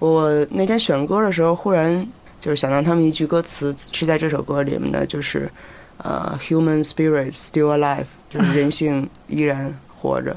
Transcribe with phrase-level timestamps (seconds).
[0.00, 2.04] 我那天选歌的时候，忽然
[2.40, 5.48] 就是想到他们一句歌词是在这首歌里面的，就是
[5.98, 10.36] 呃，human spirit still alive，就是人性依然活着。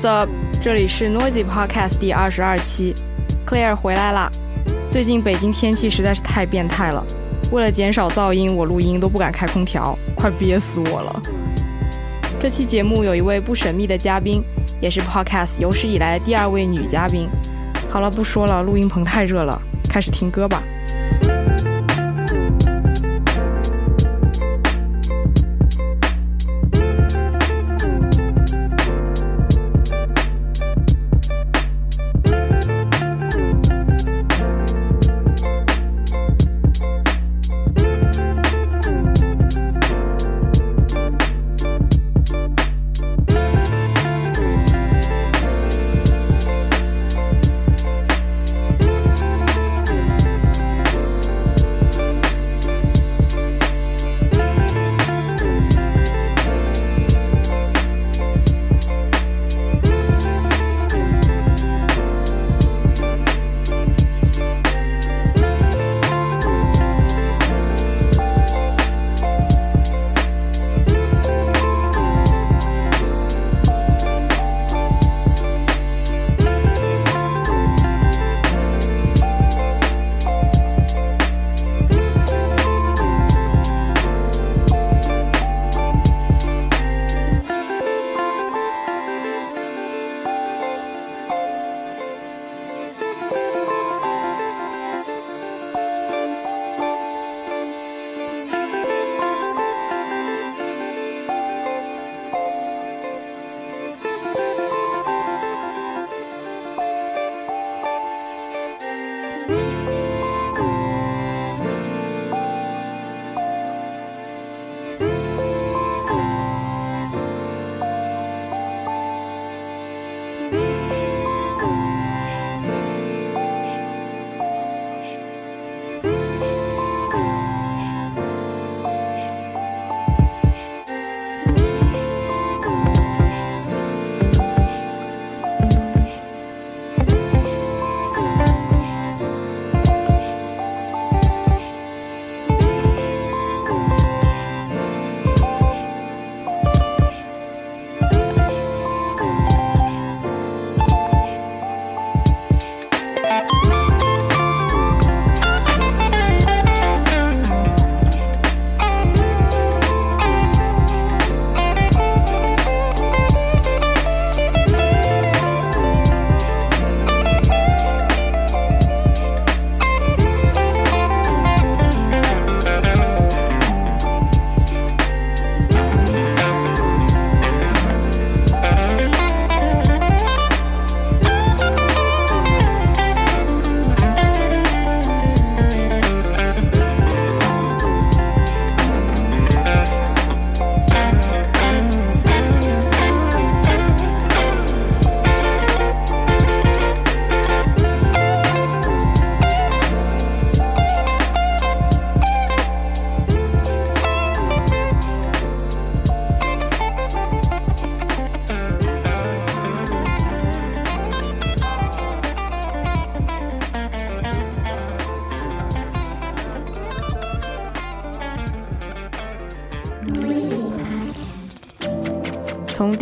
[0.00, 0.28] Yo, sup？
[0.62, 2.94] 这里是 Noisy Podcast 第二十二期
[3.46, 4.30] ，Claire 回来啦。
[4.90, 7.04] 最近北京天气实在是太变态了，
[7.52, 11.22] 为了减少噪音，我录音都不敢开空调，快憋死我了。
[12.40, 14.42] 这期节目有一位不神秘的嘉宾，
[14.80, 17.28] 也是 Podcast 有史以来第二位女嘉宾。
[17.90, 20.62] 好了，不说了，录音棚太热了，开始听歌吧。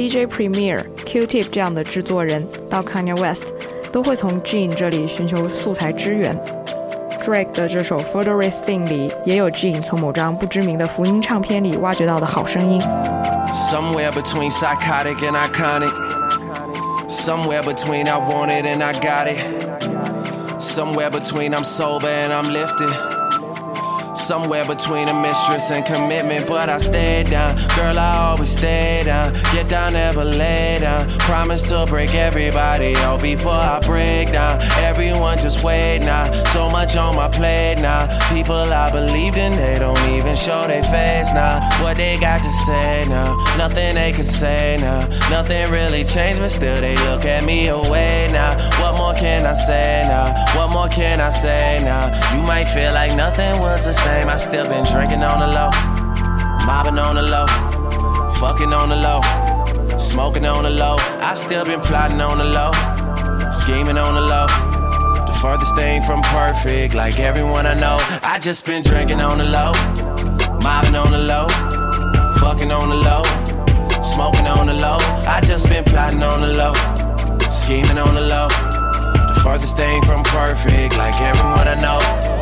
[0.07, 3.53] DJ Premier、Q-Tip 这样的制作人到 Kanye West，
[3.91, 6.37] 都会从 Gene 这里寻求素材支援。
[7.23, 12.81] Drake 的这首《f u r t h e r Thing》里也有 Gene 从某张不知名的福音唱片里挖掘到的好声音。
[13.51, 15.93] Somewhere between psychotic and iconic.
[17.07, 19.39] Somewhere between I want it and I got it.
[20.59, 23.06] Somewhere between I'm sober and I'm lifted.
[24.28, 27.56] Somewhere between a mistress and commitment, but I stayed down.
[27.74, 29.32] Girl, I always stay down.
[29.54, 31.08] Get down, never lay down.
[31.20, 34.60] Promise to break everybody out before I break down.
[34.84, 36.30] Everyone just wait now.
[36.52, 38.04] So much on my plate now.
[38.28, 41.66] People I believed in, they don't even show their face now.
[41.82, 43.34] What they got to say now?
[43.56, 45.06] Nothing they can say now.
[45.30, 48.58] Nothing really changed, but still they look at me away now.
[48.78, 50.34] What more can I say now?
[50.54, 52.12] What more can I say now?
[52.36, 54.17] You might feel like nothing was the same.
[54.26, 55.70] I still been drinking on the low,
[56.66, 57.46] mobbing on the low,
[58.40, 59.20] fucking on the low,
[59.98, 60.96] smoking on the low.
[61.20, 62.72] I still been plotting on the low,
[63.50, 64.46] scheming on the low.
[65.26, 67.98] The furthest thing from perfect, like everyone I know.
[68.22, 69.72] I just been drinking on the low,
[70.62, 71.46] mobbing on the low,
[72.38, 73.22] fucking on the low,
[74.02, 74.98] smoking on the low.
[75.26, 76.72] I just been plotting on the low,
[77.50, 78.48] scheming on the low.
[79.28, 82.37] The furthest thing from perfect, like everyone I know.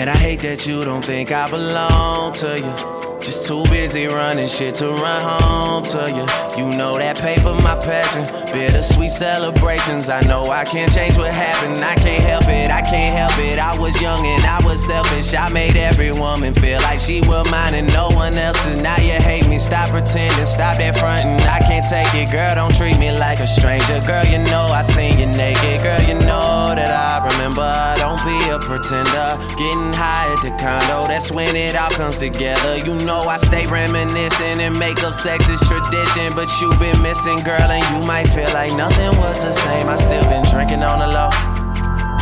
[0.00, 3.20] And I hate that you don't think I belong to you.
[3.22, 6.64] Just too busy running shit to run home to you.
[6.64, 8.39] You know that paper, my passion.
[8.52, 10.08] Bittersweet celebrations.
[10.08, 11.84] I know I can't change what happened.
[11.84, 13.58] I can't help it, I can't help it.
[13.58, 15.34] I was young and I was selfish.
[15.34, 18.80] I made every woman feel like she was mine and no one else's.
[18.80, 19.58] Now you hate me.
[19.58, 21.40] Stop pretending, stop that fronting.
[21.46, 22.54] I can't take it, girl.
[22.54, 24.00] Don't treat me like a stranger.
[24.06, 25.82] Girl, you know I seen you naked.
[25.82, 27.70] Girl, you know that I remember.
[28.02, 29.38] Don't be a pretender.
[29.60, 32.76] Getting high at the condo, that's when it all comes together.
[32.78, 36.34] You know I stay reminiscing and make up sex is tradition.
[36.34, 39.88] But you been missing, girl, and you might feel like nothing was the same.
[39.88, 41.30] I still been drinking on the low,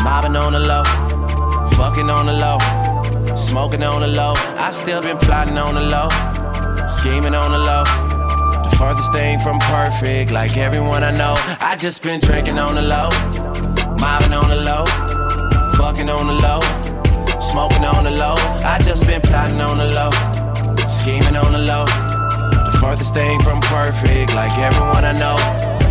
[0.03, 0.85] mobbing on the low,
[1.77, 2.59] fucking on the low,
[3.35, 4.35] smoking on the low.
[4.57, 6.09] I still been plotting on the low,
[6.87, 7.85] scheming on the low.
[8.65, 11.35] The furthest thing from perfect, like everyone I know.
[11.61, 13.11] I just been drinking on the low,
[13.99, 14.85] mobbing on the low,
[15.77, 16.61] fucking on the low,
[17.39, 18.35] smoking on the low.
[18.65, 20.11] I just been plotting on the low,
[20.87, 21.87] scheming on the low.
[22.65, 25.88] The furthest thing from perfect, like everyone I know.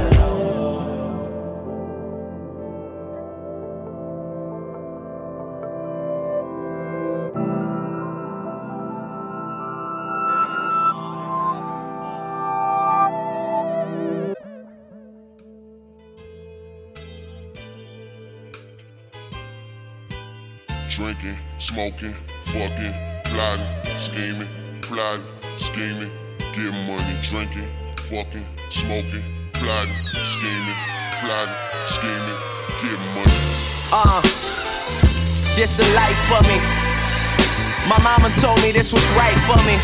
[21.59, 22.13] Smoking,
[22.45, 22.93] fucking,
[23.25, 23.65] plotting,
[23.97, 24.47] scheming,
[24.81, 25.25] plotting,
[25.57, 26.11] scheming,
[26.53, 27.67] getting money, drinking,
[28.09, 29.23] fucking, smoking,
[29.53, 30.77] plotting, scheming,
[31.19, 31.55] plotting,
[31.87, 32.39] scheming,
[32.81, 33.41] getting money.
[33.91, 34.21] Uh,
[35.55, 36.61] this the life for me.
[37.89, 39.79] My mama told me this was right for me.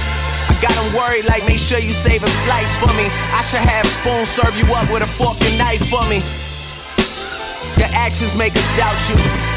[0.50, 3.08] I got them worried, like make sure you save a slice for me.
[3.34, 6.22] I should have spoon serve you up with a fork and knife for me.
[7.78, 9.53] Your actions make us doubt you.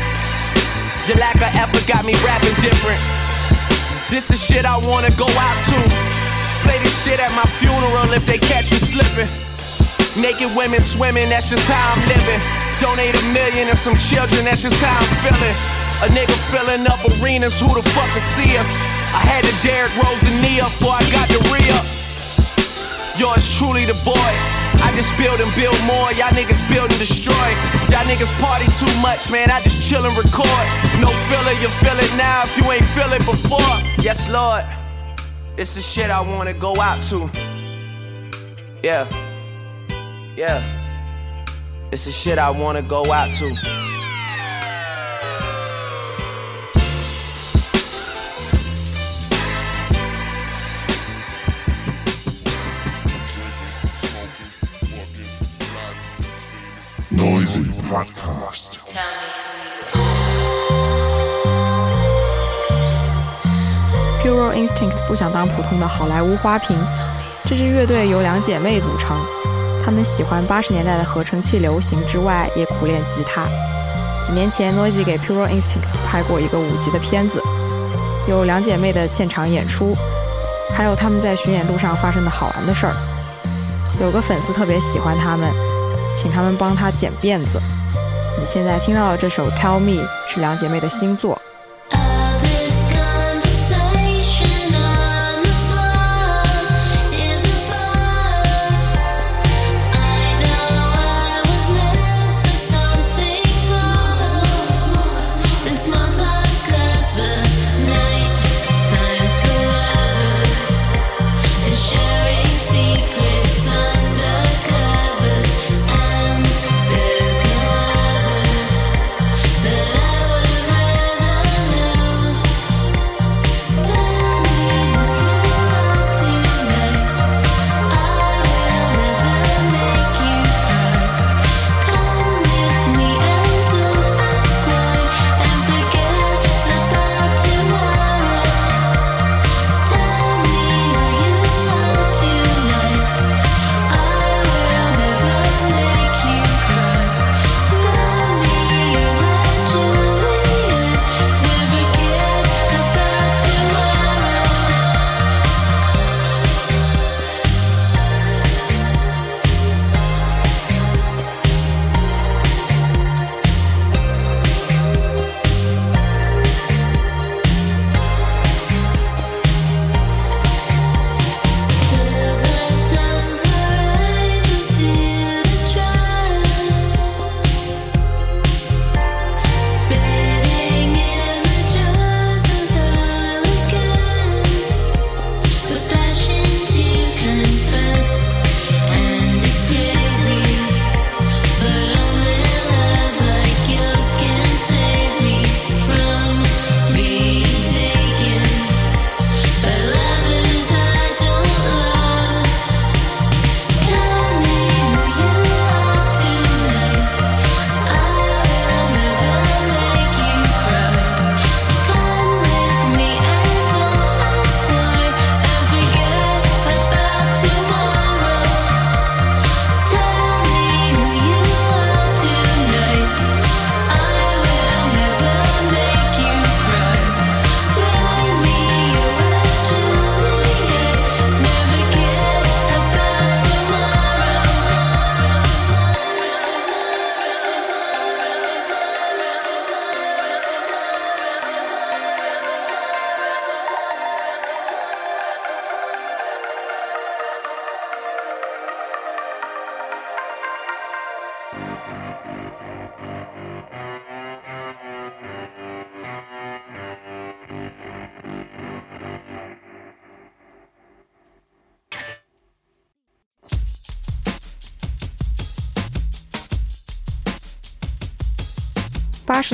[1.06, 2.99] Your lack of effort got me rapping different.
[4.11, 5.79] This the shit I wanna go out to.
[6.67, 9.31] Play this shit at my funeral if they catch me slipping.
[10.19, 12.41] Naked women swimming, that's just how I'm living.
[12.82, 15.56] Donate a million and some children, that's just how I'm feeling.
[16.03, 18.70] A nigga filling up arenas, who the fuck will see us?
[19.14, 21.67] I had to Derrick Rose the knee up before I got the re.
[23.19, 24.56] Yours truly the boy.
[24.86, 26.14] I just build and build more.
[26.14, 27.48] Y'all niggas build and destroy.
[27.90, 29.50] Y'all niggas party too much, man.
[29.50, 30.66] I just chill and record.
[31.02, 33.74] No filler, you feel it now if you ain't feel it before.
[33.98, 34.64] Yes, Lord.
[35.56, 37.28] This is shit I wanna go out to.
[38.82, 39.08] Yeah.
[40.36, 40.62] Yeah.
[41.90, 43.95] This is shit I wanna go out to.
[57.46, 58.72] Noisy Podcast.
[64.20, 66.76] Pure Instinct 不想当普通的好莱坞花瓶。
[67.44, 69.17] 这支乐队由两姐妹组成，
[69.84, 73.46] 她们喜欢八十年代的合成器流行之外，也苦练吉他。
[74.24, 77.41] 几年前，Noisy 给 Pure Instinct 拍过一个五集的片子，
[78.29, 79.96] 有两姐妹的现场演出，
[80.76, 82.96] 还有她们在巡演路上发生的好玩的事儿。
[84.00, 85.48] 有个粉丝特别喜欢她们，
[86.17, 87.61] 请他们帮她剪辫子。
[88.39, 91.41] 你现在听到的这首《Tell Me》是两姐妹的新作。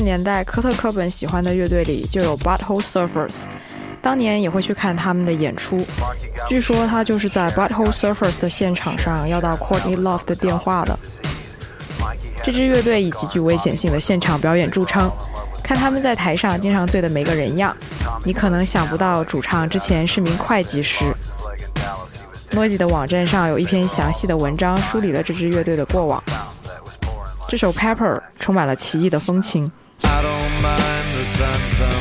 [0.03, 3.45] 年代，科特·科本喜欢的乐队里就有 Butthole Surfers，
[4.01, 5.85] 当年也会去看他们的演出。
[6.49, 10.99] 据说他就是在 Butthole Surfers 的现场上要到 Courtney Love 的电话的。
[12.45, 15.11] 这支乐队以极具危险性的现场表演著称，
[15.63, 17.77] 看他们在台上经常醉的没个人样。
[18.25, 21.05] 你可能想不到，主唱之前是名会计师。
[22.51, 26.23] Noisy 的网站上有一篇详细的文章，梳理了这支乐队的过往。
[27.53, 29.71] 这首 Pepper 充满了奇异的风情。
[30.05, 31.92] I don't mind the sun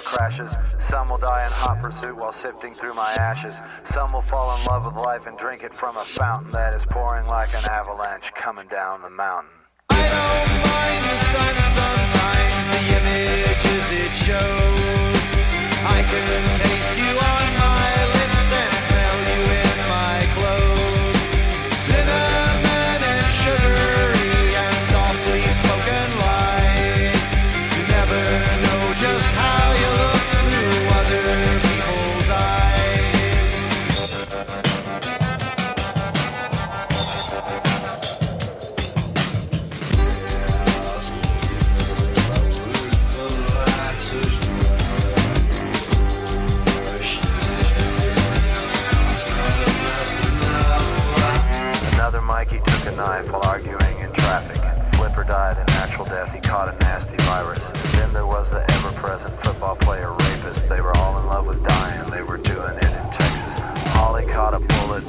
[0.00, 0.56] crashes.
[0.78, 3.60] Some will die in hot pursuit while sifting through my ashes.
[3.84, 6.84] Some will fall in love with life and drink it from a fountain that is
[6.84, 9.50] pouring like an avalanche coming down the mountain.
[9.90, 15.26] I don't mind the sun sometimes, the images it shows.
[15.82, 16.26] I can
[16.60, 17.59] taste you on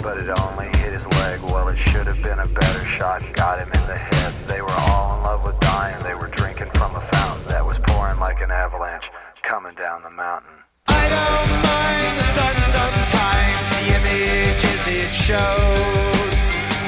[0.01, 1.41] but it only hit his leg.
[1.41, 3.21] Well, it should have been a better shot.
[3.33, 4.33] Got him in the head.
[4.47, 6.01] They were all in love with dying.
[6.03, 9.09] They were drinking from a fountain that was pouring like an avalanche
[9.43, 10.51] coming down the mountain.
[10.87, 16.33] I don't mind the sun sometimes, the images it shows.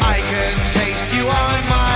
[0.01, 1.92] I can taste you on my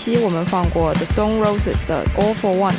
[0.00, 2.72] 期我们放过 The Stone Roses 的 All for One，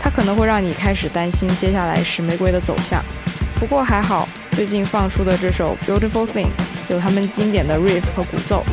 [0.00, 3.04] 它可能会让你开始担心接下来是玫瑰的走向。
[3.60, 6.48] 不过还好，最近放出的这首 Beautiful Thing
[6.88, 8.64] 有他们经典的 Riff 和鼓奏。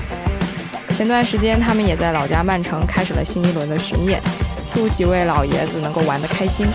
[0.91, 4.21] 前段时间他们也在老家曼城开始了新一轮的巡演，
[4.73, 6.65] 祝几位老爷子能够玩得开心。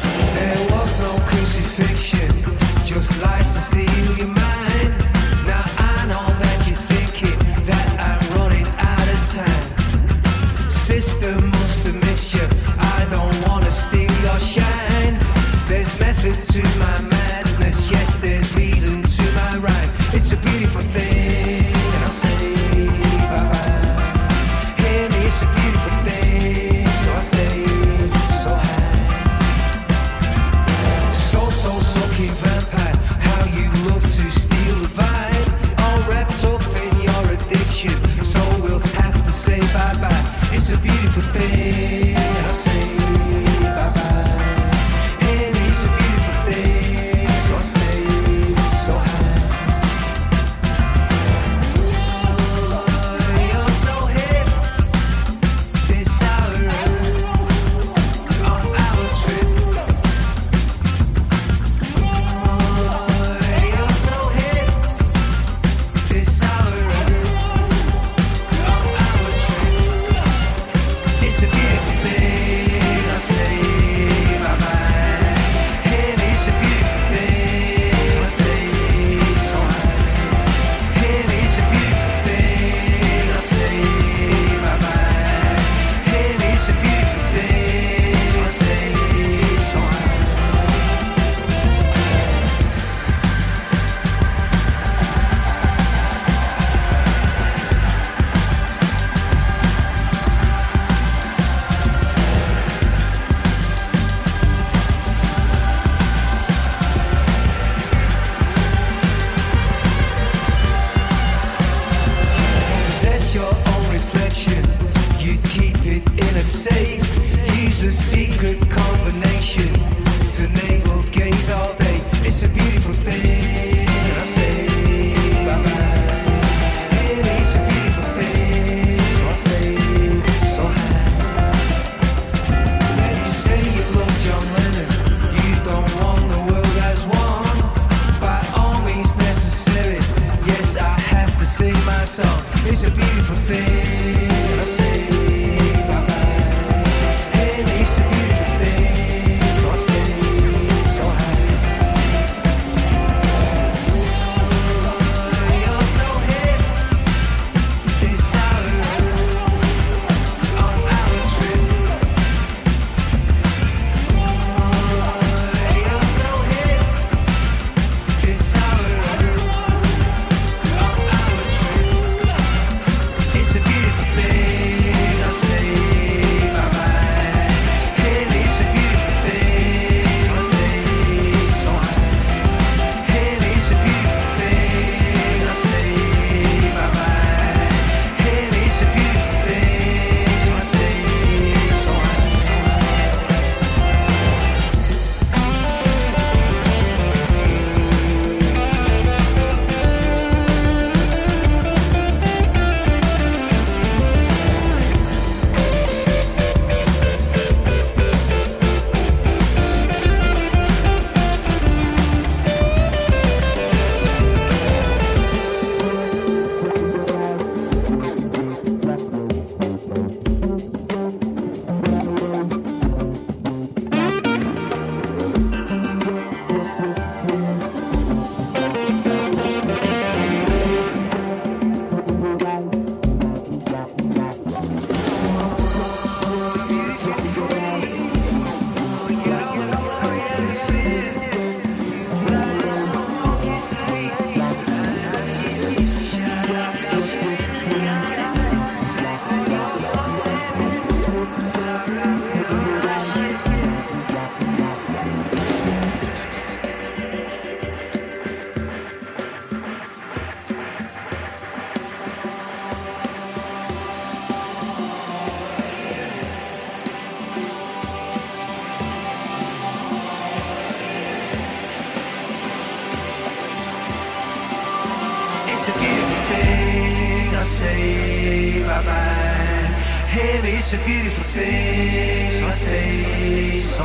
[277.64, 279.70] say bye bye.
[280.16, 283.85] Heaven it's a beautiful thing, so I say so.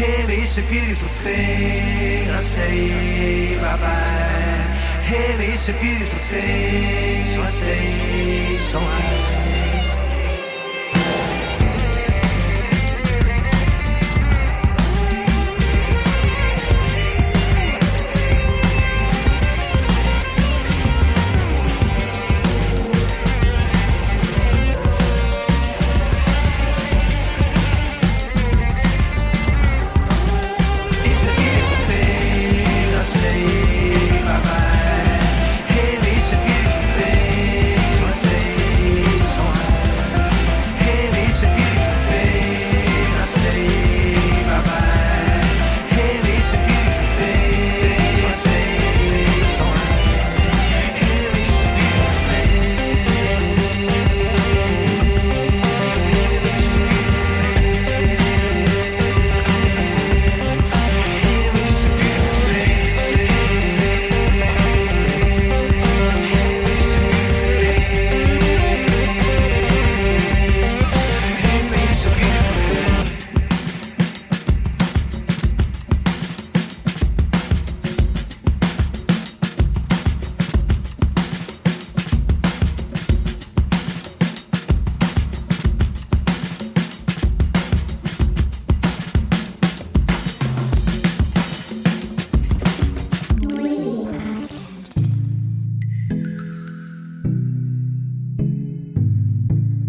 [0.00, 4.64] Heaven it's a beautiful thing, I say bye bye.
[5.12, 9.77] Heaven it's a beautiful thing, so I say so.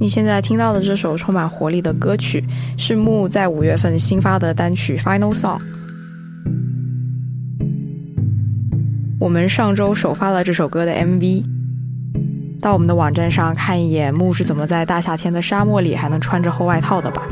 [0.09, 2.43] 现在听到的这首充满活力的歌曲
[2.77, 5.59] 是木在五月份新发的单曲 final song
[9.19, 11.43] 我们上周首发了这首歌的 mv
[12.59, 17.28] 到我们的网站上看一眼木是怎么在大夏天的沙漠里还能穿着厚外套的吧。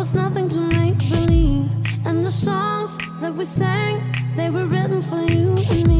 [0.00, 1.68] was nothing to make believe.
[2.06, 4.00] And the songs that we sang,
[4.34, 5.99] they were written for you and me.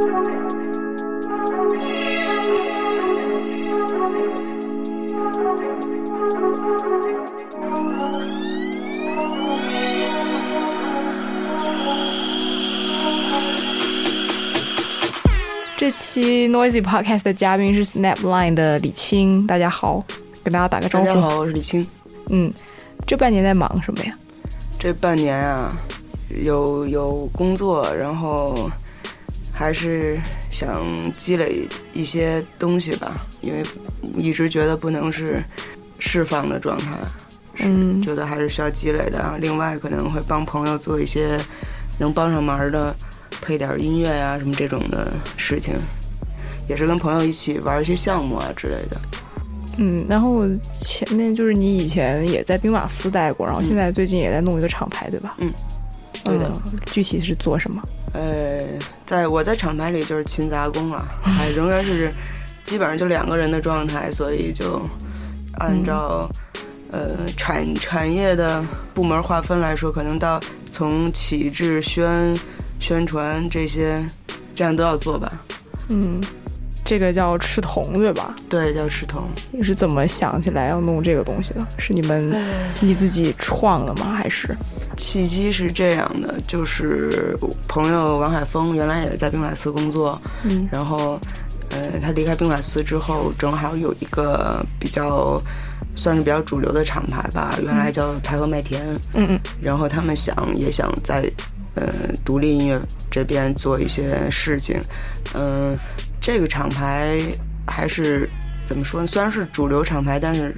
[0.00, 0.06] 这
[15.90, 20.02] 期 Noisy Podcast 的嘉宾是 Snapline 的李青，大家好，
[20.42, 21.06] 跟大家打个招呼。
[21.06, 21.86] 大家好，我是李青。
[22.30, 22.50] 嗯，
[23.06, 24.14] 这半年在忙什么呀？
[24.78, 25.72] 这半年啊，
[26.42, 28.70] 有有工作，然后
[29.60, 30.18] 还是
[30.50, 30.82] 想
[31.18, 33.62] 积累一些东西吧，因为
[34.16, 35.38] 一直觉得不能是
[35.98, 36.96] 释放的状态，
[37.58, 39.36] 嗯觉得还是需要积累的。
[39.38, 41.38] 另外，可能会帮朋友做一些
[41.98, 42.96] 能帮上忙的，
[43.42, 45.74] 配点音乐呀、什么这种的事情，
[46.66, 48.98] 也是跟朋友一起玩一些项目啊之类的。
[49.76, 50.46] 嗯，然后
[50.80, 55.36] 前面就是你以前也在兵马司待过，然后现在最近也在弄一个厂牌，对吧？
[55.38, 55.52] 嗯，
[56.24, 57.82] 对的嗯具体是做什么？
[58.14, 58.62] 呃，
[59.10, 62.14] 在我在厂牌里就是勤杂工了，还仍然是
[62.62, 64.80] 基本上就两个人的状态，所以就
[65.58, 66.30] 按照、
[66.92, 72.38] 呃产产业的部门划分来说，可能到从起制、宣
[72.78, 74.00] 宣传这些，
[74.54, 75.32] 这样都要做吧。
[75.88, 76.20] 嗯，
[76.90, 78.34] 这个叫赤铜，对吧？
[78.48, 79.22] 对，叫赤铜。
[79.52, 81.64] 你是怎么想起来要弄这个东西的？
[81.78, 82.34] 是你们
[82.80, 84.12] 你自己创的吗？
[84.12, 84.48] 还是？
[84.96, 91.16] 契机是这样的，就是朋友王海峰原来也是在兵马司工作，嗯然后，
[91.68, 95.40] 呃，他离开兵马司之后，正好有一个比较
[95.94, 98.82] 算是比较主流的厂牌吧，原来叫台和麦田，
[99.14, 101.30] 嗯嗯然后他们想也想在
[101.76, 101.86] 呃
[102.24, 104.76] 独立音乐这边做一些事情，
[105.34, 105.78] 嗯、
[106.20, 107.20] 这个厂牌
[107.66, 108.28] 还是
[108.66, 109.06] 怎么说呢？
[109.06, 110.54] 虽然是主流厂牌，但是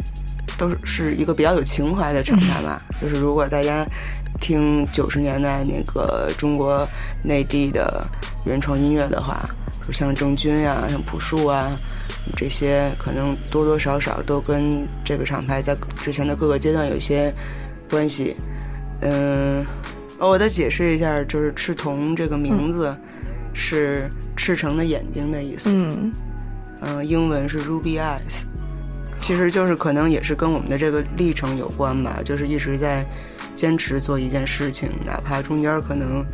[0.59, 2.83] 都是是一个比较有情怀的厂牌吧。
[3.01, 3.87] 就是如果大家
[4.41, 6.87] 听九十年代那个中国
[7.23, 8.05] 内地的
[8.45, 9.49] 原创音乐的话，
[9.87, 11.71] 就像郑钧呀、像朴树啊
[12.37, 17.33] 这些，可能多多少少都跟这个厂牌在之前的各个阶段有一些
[17.89, 18.37] 关系。
[19.01, 19.65] 嗯，
[20.19, 22.95] 哦我再解释一下，就是赤铜这个名字
[23.55, 24.09] 是
[24.43, 25.71] 赤诚的眼睛的意思。
[25.71, 26.13] 嗯
[26.81, 28.43] 嗯，英文是 Ruby Eyes，
[29.21, 33.07] 其实就是可能也是跟我们的这个历程有关吧，就是一直在
[33.55, 36.27] 坚持做一件事情，哪怕中间可能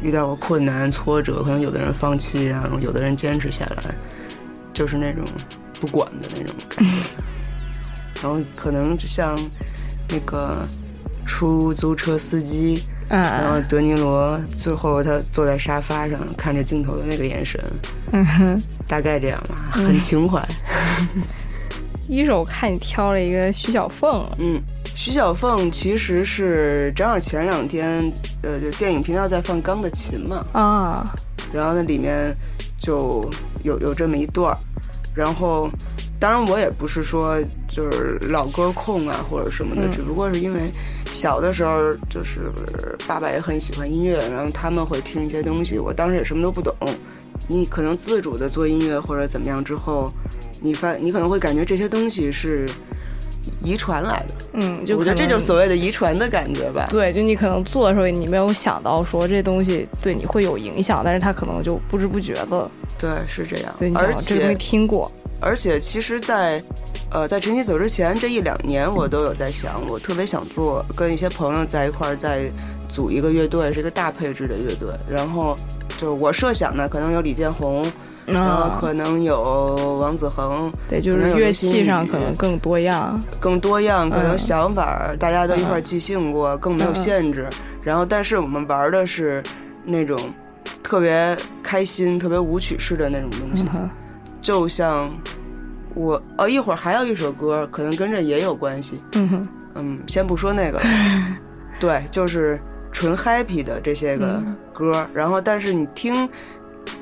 [0.00, 3.92] 遇到过困难、挫折，可能有的人放弃，然后有的人坚持下来，
[4.72, 5.24] 就是那种
[5.80, 6.94] 不管的那种感觉。
[8.22, 9.36] 然后可能就像
[10.08, 10.64] 那个
[11.26, 17.60] 出租车司机，然后嗯德尼罗最后他坐在沙发上看着镜头的那个眼神，
[18.12, 18.62] 嗯哼。
[18.88, 20.42] 大概这样吧，很情怀。
[22.08, 24.58] 一手看你挑了一个徐小凤，嗯，
[24.94, 28.10] 徐小凤其实是正好前两天，
[28.42, 31.06] 呃，就电影频道在放《钢的琴》嘛，啊，
[31.52, 32.34] 然后那里面
[32.80, 33.28] 就
[33.62, 34.56] 有有这么一段儿，
[35.14, 35.68] 然后
[36.18, 39.90] 当然我也不是说就是老歌控啊或者什么的，嗯。
[39.92, 40.62] 只不过是因为
[41.18, 42.42] 小的时候就是
[43.08, 46.72] 爸爸也很喜欢音乐，然后他们会听一些东西，我当时也什么都不懂。
[47.48, 50.12] 你可能自主的做音乐或者怎么样之后，
[50.62, 52.68] 你发你可能会感觉这些东西是
[53.64, 56.86] 遗传来的，嗯，就我觉得这就是所谓的遗传的感觉吧。
[56.88, 63.74] 对，就你可能做的时候，你没有想到说这东西对你会有影响，但是他可能就不知不觉的，对，是这样。
[63.94, 66.62] 而且听过，而且，其实在，
[67.10, 72.50] 呃，在晨曦走之前这一两年，我都有在想，我特别想做跟一些朋友在一块儿再
[72.90, 74.90] 组一个乐队，是一个大配置的乐队。
[75.08, 75.56] 然后
[75.96, 77.82] 就是我设想的，可能有李建宏，
[78.26, 87.48] 然后啊，可能有王子恒，对，就是乐器上可能更多样，更多样，可能嗯想法儿大家都一块儿即兴过，更没有限制。
[87.82, 89.42] 然后，但是我们玩的是
[89.82, 90.18] 那种
[90.82, 93.64] 特别开心、特别舞曲式的那种东西。
[93.72, 93.88] 嗯，
[94.42, 95.10] 就像
[95.98, 99.02] 我哦，一会儿还有一首歌，可能跟这也有关系。
[99.14, 100.84] 嗯哼，嗯，先不说那个了，
[101.80, 102.60] 对，就是
[102.92, 105.04] 纯 happy 的这些个嗯歌。
[105.12, 106.28] 然后，但是你听，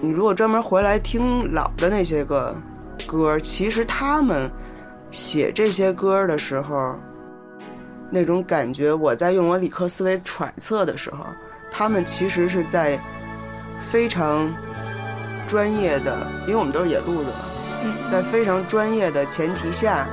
[0.00, 2.56] 你如果专门回来听老的那些个
[3.06, 4.50] 歌，其实他们
[5.10, 6.98] 写这些歌的时候，
[8.10, 11.26] 那种感觉，我在用我理科思维揣测的时候，
[11.70, 12.98] 他们其实是在
[13.90, 14.50] 非常
[15.46, 17.36] 专业的，因为我们都是野路子嘛。
[18.10, 20.06] 在非常专业的前提下，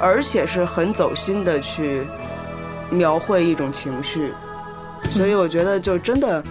[0.00, 2.02] 而且是很走心的去
[2.90, 4.32] 描绘一种情绪，
[5.10, 6.42] 所以我觉得就真的，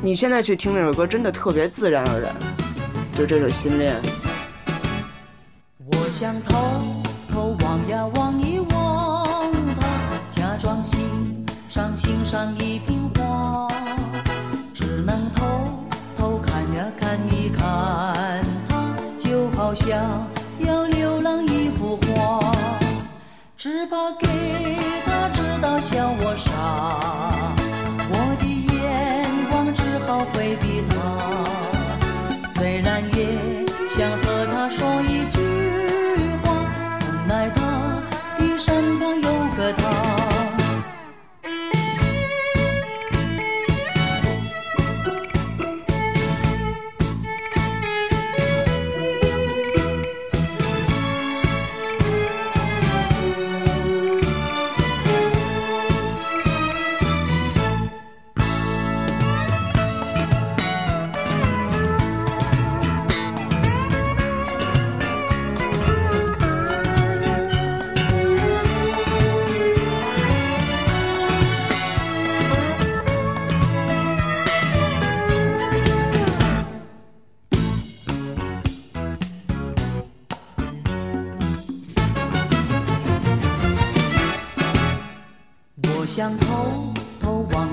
[0.00, 2.34] 你现在去听这首歌，真的特别自然而然，
[3.14, 3.96] 就这首《心恋》。
[5.86, 6.56] 我想偷
[7.32, 9.86] 偷望呀望一望他，
[10.30, 10.98] 假装欣
[11.68, 13.01] 赏欣赏一瓶
[19.72, 22.52] 就好像要流浪一幅画，
[23.56, 24.26] 只怕给
[25.06, 27.31] 他知道笑我傻，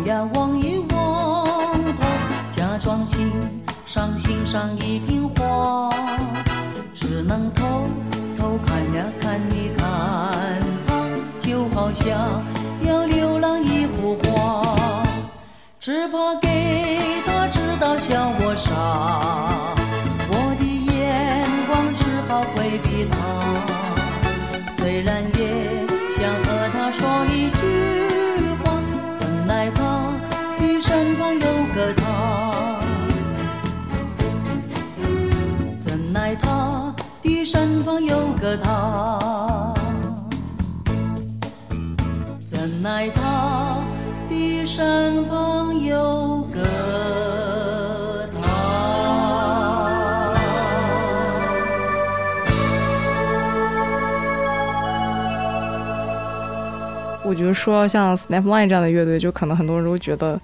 [0.09, 1.45] 呀望一望
[1.99, 2.07] 他，
[2.55, 3.31] 假装欣
[3.85, 5.91] 赏欣赏一瓶花，
[6.95, 7.63] 只能偷
[8.35, 11.05] 偷看呀看一看他，
[11.37, 12.41] 就好像
[12.81, 15.03] 要流浪一幅画，
[15.79, 16.97] 只怕给
[17.27, 18.73] 他知道笑我傻，
[20.31, 23.38] 我的眼光只好回避他。
[38.57, 39.73] 他，
[42.43, 43.77] 怎奈他
[44.29, 46.59] 的身旁有个
[48.33, 48.39] 他。
[57.25, 60.39] 我觉得说像 Snapline 这样的乐队，就可能很多人都觉得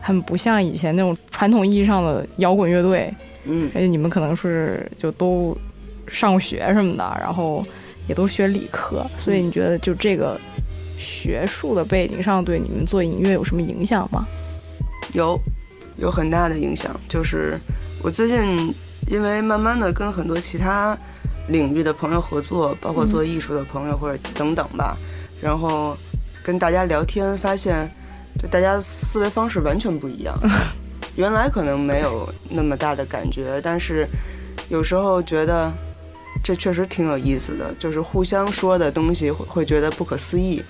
[0.00, 5.54] 很不像以前那种传统意义上的摇滚乐队，嗯而且你们可能是就都
[6.10, 7.64] 上过学什么的，然后
[8.08, 10.38] 也都学理科，所以你觉得就这个
[10.98, 14.26] 学术的背景上对你们做音乐有什么影响吗？
[15.12, 15.38] 有
[15.96, 16.98] 有很大的影响。
[17.08, 17.58] 就是
[18.02, 18.74] 我最近
[19.08, 20.96] 因为慢慢的跟很多其他
[21.48, 24.96] 领域的朋友合作，包括做艺术的朋友或者等等吧，
[25.40, 25.96] 然后
[26.42, 27.90] 跟大家聊天，发现
[28.40, 30.38] 就大家思维方式完全不一样。
[31.16, 34.06] 原来可能没有那么大的感觉，但是
[34.68, 35.72] 有时候觉得
[36.42, 40.62] 这确实挺有意思的，就是互相说的东西会会觉得不可思议。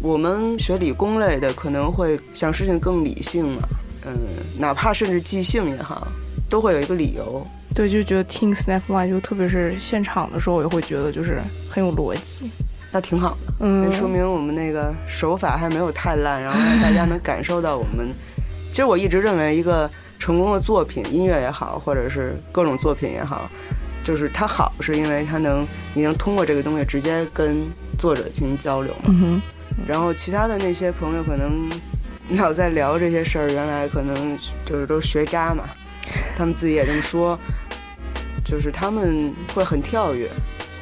[0.00, 3.62] 我们学理工类的可能会想事情更理性嘛，
[4.04, 4.12] 嗯，
[4.58, 6.08] 哪怕甚至即兴也好，
[6.50, 7.46] 都会有一个理由。
[7.74, 11.40] 对，就觉得听 Snapline 就特别是现场的时候，我也会觉得就是
[11.70, 12.50] 很有逻辑。
[12.90, 18.10] 那挺好的，嗯那说明我们那个手法还没有太烂，然后让大家能感受到我们。
[18.70, 23.50] 其实我一直认为，一个成功的作品，音乐也好，或者是各种作品也好，
[24.04, 27.66] 就是它好，是因为它能你能通过这个东西直接跟
[27.98, 29.04] 作者进行交流嘛。
[29.06, 29.40] 嗯哼，
[29.86, 31.70] 然后其他的那些朋友可能
[32.38, 35.64] 老在聊这些事儿，原来可能就是都是学渣嘛，
[36.36, 37.38] 他们自己也这么说，
[38.44, 40.30] 就是他们会很跳跃。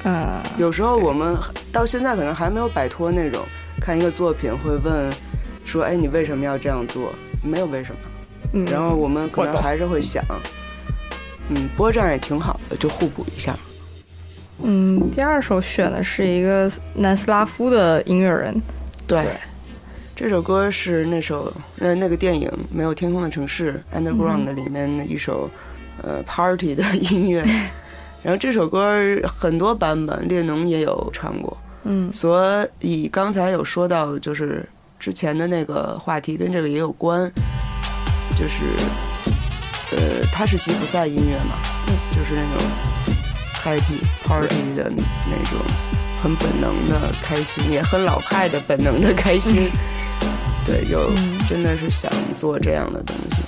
[0.05, 1.37] 嗯，有时候我们
[1.71, 3.45] 到现在可能还没有摆脱那种
[3.81, 5.13] 看一个作品会问
[5.65, 7.13] 说，哎，你为什么要这样做？
[7.43, 8.01] 没有为什么。
[8.53, 10.25] 嗯然后我们可能还是会想，
[11.51, 13.57] 嗯，不过这样也挺好的，就互补一下。
[14.63, 18.61] 嗯，第二首选的是一个南斯拉夫的音乐人，
[19.07, 19.33] 对，对
[20.15, 25.51] 这首歌是那首那那个电影《没有天空的城市》Underground 里面的一首、
[26.03, 27.43] 呃 Party 的音乐。
[28.23, 31.57] 然后这首歌很多版本，列侬也有唱过。
[31.85, 37.33] 嗯所以刚才有说到，就是之前的那个话题跟这个也有关，
[38.37, 38.65] 就是
[39.93, 41.57] 呃，它是吉普赛音乐嘛，
[41.89, 42.63] 嗯，就是那种
[43.55, 45.59] happy party 的那种
[46.23, 49.71] 很本能的开心，也很老派的本能的开心。
[50.67, 51.11] 对，有
[51.49, 53.43] 真的是想做这样的东西。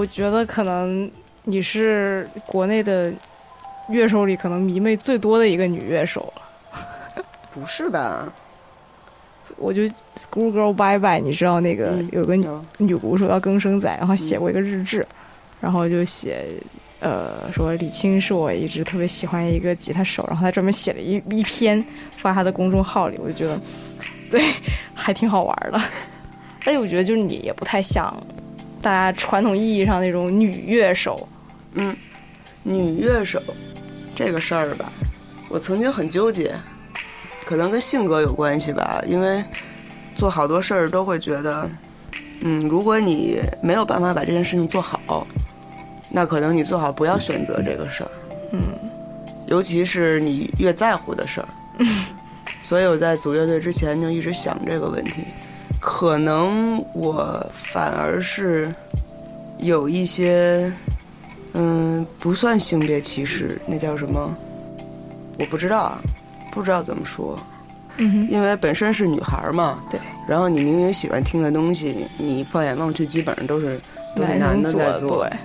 [0.00, 1.10] 我觉得可能
[1.44, 3.12] 你是国内的
[3.90, 7.22] 乐手里可能迷妹最多的一个女乐手了。
[7.50, 8.32] 不是吧？
[9.58, 9.82] 我就
[10.16, 15.06] School Girl Bye Bye，你知道那个嗯有个女嗯女鼓手叫更生仔，然后写过一个日志，
[15.60, 16.46] 然后就写
[17.00, 23.60] 呃说李青是我一直特别喜欢一个吉他手，然后他专门写了一一篇发他的公众号里，我就觉得
[24.30, 24.40] 对
[24.94, 25.78] 还挺好玩的。
[26.64, 28.16] 而且我觉得就是你也不太像
[28.82, 31.28] 大家传统意义上那种女乐手，
[31.74, 31.94] 嗯，
[32.62, 33.42] 女乐手
[34.14, 34.92] 这个事儿吧，
[35.48, 36.54] 我曾经很纠结，
[37.44, 39.44] 可能跟性格有关系吧，因为
[40.16, 41.70] 做好多事儿都会觉得，
[42.40, 45.26] 嗯，如果你没有办法把这件事情做好，
[46.10, 48.10] 那可能你最好不要选择这个事儿，
[48.52, 48.60] 嗯，
[49.46, 51.48] 尤其是你越在乎的事儿。
[52.62, 55.24] 所以我在组乐队之前就一直想这个问题，
[55.80, 58.72] 可能我反而是
[59.58, 60.70] 有一些，
[61.54, 64.32] 嗯，不算性别歧视，那叫什么？
[65.38, 66.02] 我不知道啊，
[66.52, 67.34] 不知道怎么说，
[67.96, 73.80] 因为本身是女孩儿嘛，对，然后你明明喜欢听的东西，你放眼望去基本上都是
[74.14, 75.36] 都是男的在做，对。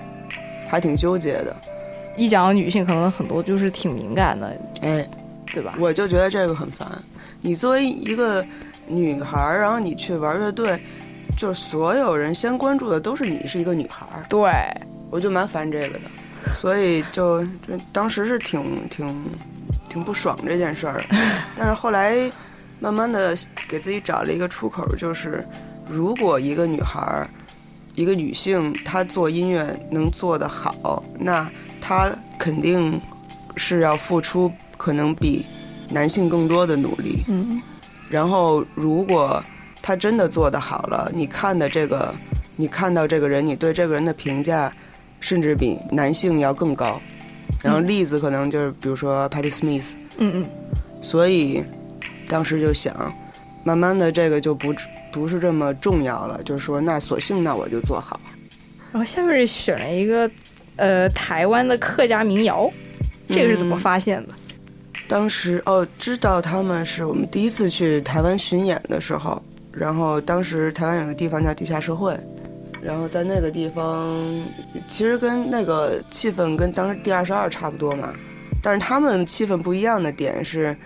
[0.68, 1.54] 还挺纠结的。
[2.16, 5.06] 一讲到女性，可能很多就是挺敏感的，哎，
[5.46, 5.74] 对吧？
[5.78, 6.88] 我就觉得这个很烦。
[7.40, 8.44] 你作为一个
[8.86, 10.80] 女孩儿，然后你去玩乐队，
[11.36, 14.50] 就是所有人先关注的都是你是一个女孩儿，对，
[15.10, 16.04] 我就蛮烦这个的。
[16.54, 19.24] 所以就就当时是挺挺
[19.88, 21.02] 挺不爽这件事儿，
[21.56, 22.16] 但是后来
[22.78, 23.36] 慢慢的
[23.68, 25.44] 给自己找了一个出口，就是
[25.88, 27.28] 如果一个女孩儿，
[27.96, 32.08] 一个女性，她做音乐能做得好，那她
[32.38, 33.00] 肯定
[33.56, 35.44] 是要付出可能比
[35.90, 37.24] 男性更多的努力。
[37.26, 37.60] 嗯，
[38.08, 39.42] 然后如果
[39.82, 42.14] 他真的做的好了，你看的这个，
[42.56, 44.72] 你看到这个人，你对这个人的评价，
[45.20, 47.00] 甚至比男性要更高。
[47.62, 50.46] 然后例子可能就是比如说 Patty Smith，嗯嗯，
[51.02, 51.62] 所以
[52.28, 53.12] 当时就想，
[53.64, 54.74] 慢慢的这个就不
[55.12, 58.20] 不是这么重要了，就是说那索性那我就做好。
[58.92, 60.30] 然后下面是选了一个
[60.76, 62.70] 呃台湾的客家民谣，
[63.28, 64.34] 这个是怎么嗯发现的？
[65.08, 69.40] 当时哦，知道他们是我们第一次去台湾巡演的时候，
[69.72, 72.18] 然后当时台湾有个地方叫地下社会，
[72.82, 74.42] 然后在那个地方，
[74.88, 78.12] 其实跟那个气氛跟当时第二十二差不多嘛，
[78.62, 80.76] 但是他们气氛不一样的点是，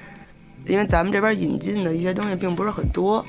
[0.67, 3.25] 因为咱们这边引进的一些东西并不是很多，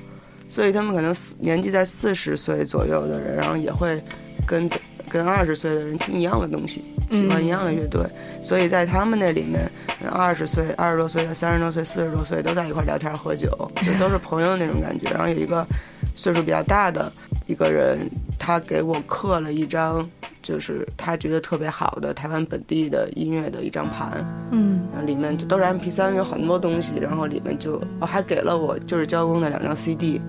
[0.48, 4.02] 所以他们可能年纪在四十岁左右的人，然后也会
[4.46, 4.70] 跟
[5.12, 6.82] 跟二十岁的人听一样的东西，
[7.12, 8.02] 喜欢一样的乐队，
[8.42, 9.70] 所以在他们那里面，
[10.10, 13.50] 二十岁、二十多岁的、三十多岁、四十多岁都在一块儿聊天喝酒，
[13.86, 15.10] 就都是朋友那种感觉。
[15.12, 15.68] 然后有一个
[16.16, 17.12] 岁数比较大的
[17.46, 18.10] 一个人，
[18.40, 20.10] 他给我刻了一张，
[20.42, 24.88] 就是他觉得特别好的台湾本地的音乐的一张盘，嗯。
[24.94, 30.22] 然后里面就都是 MP 3有很多东西，然后里面就哦还给了我就是交工的两张 CD，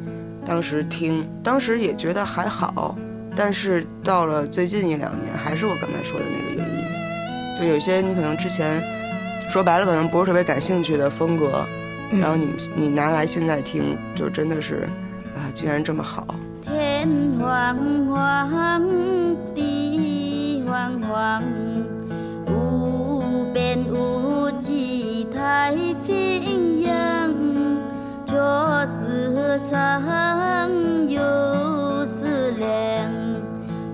[0.44, 2.96] 当时听，当时也觉得还好，
[3.36, 8.82] 但是到了最近一两年，还是我刚才说的那个原因，就有些你可能之前
[9.48, 11.64] 说白了可能不是特别感兴趣的风格，
[12.10, 14.88] 嗯然后你你拿来现在听，就真的是
[15.34, 16.26] 啊，竟然这么好。
[16.66, 17.08] 天
[17.40, 17.76] 黄
[18.08, 18.82] 黄，
[19.54, 21.42] 地黄黄，
[22.46, 25.74] 无边无际太
[26.06, 27.32] 平洋，
[28.24, 28.36] 就
[28.86, 30.02] 是上
[31.08, 33.10] 又是凉，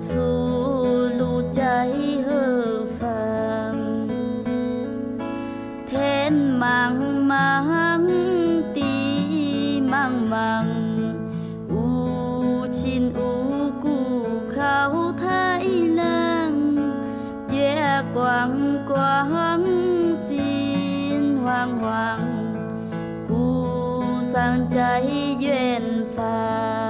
[0.08, 0.16] 出
[1.18, 1.86] 路在
[2.26, 3.06] 何方？
[5.86, 6.94] 天茫
[7.26, 8.02] 茫，
[8.72, 10.64] 地茫茫。
[11.68, 15.62] 无亲无故靠太
[15.94, 16.78] 冷，
[17.50, 18.50] 月光
[18.86, 19.62] 光，
[20.14, 22.18] 心慌慌，
[23.28, 25.02] 故乡在
[25.38, 25.82] 远
[26.16, 26.87] 方。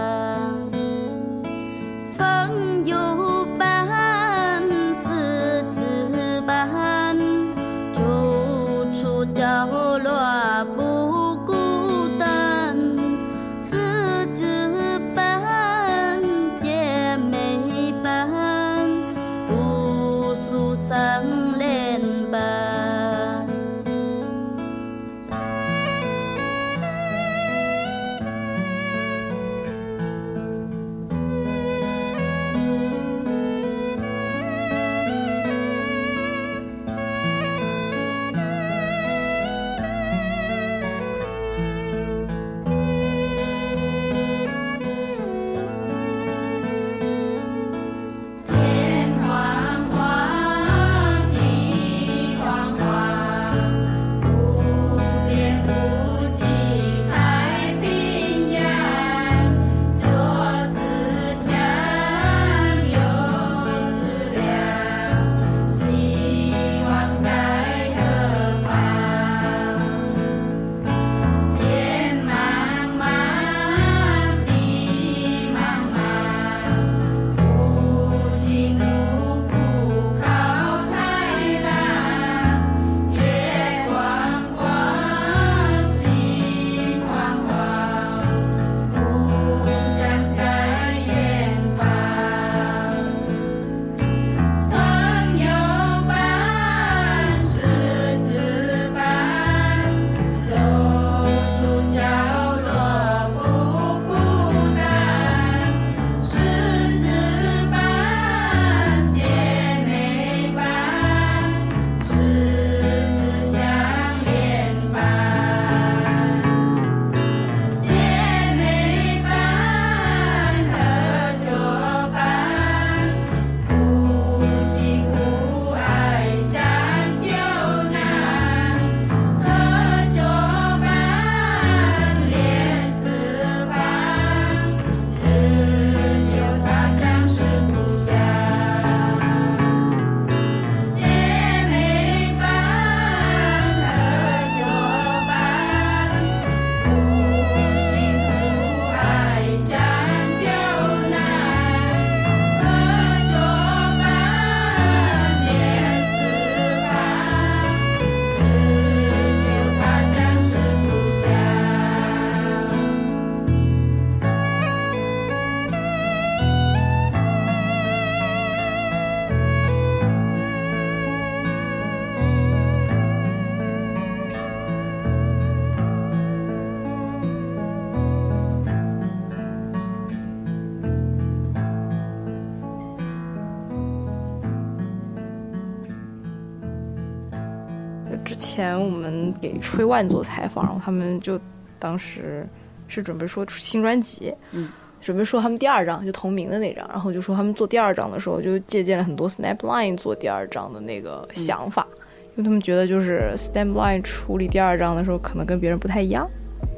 [188.59, 191.39] 前我们给吹万做采访，然后他们就
[191.79, 192.45] 当时
[192.89, 194.69] 是准备说出新专辑，嗯，
[195.01, 201.87] 准备说他们第二张就同名的那张，然后就说他们做第二张的时候就借鉴了很多 Snapline 做第二张的那个想法，
[202.31, 206.29] 因为他们觉得就是 Snapline 处理第二张的时候可能跟别人不太一样。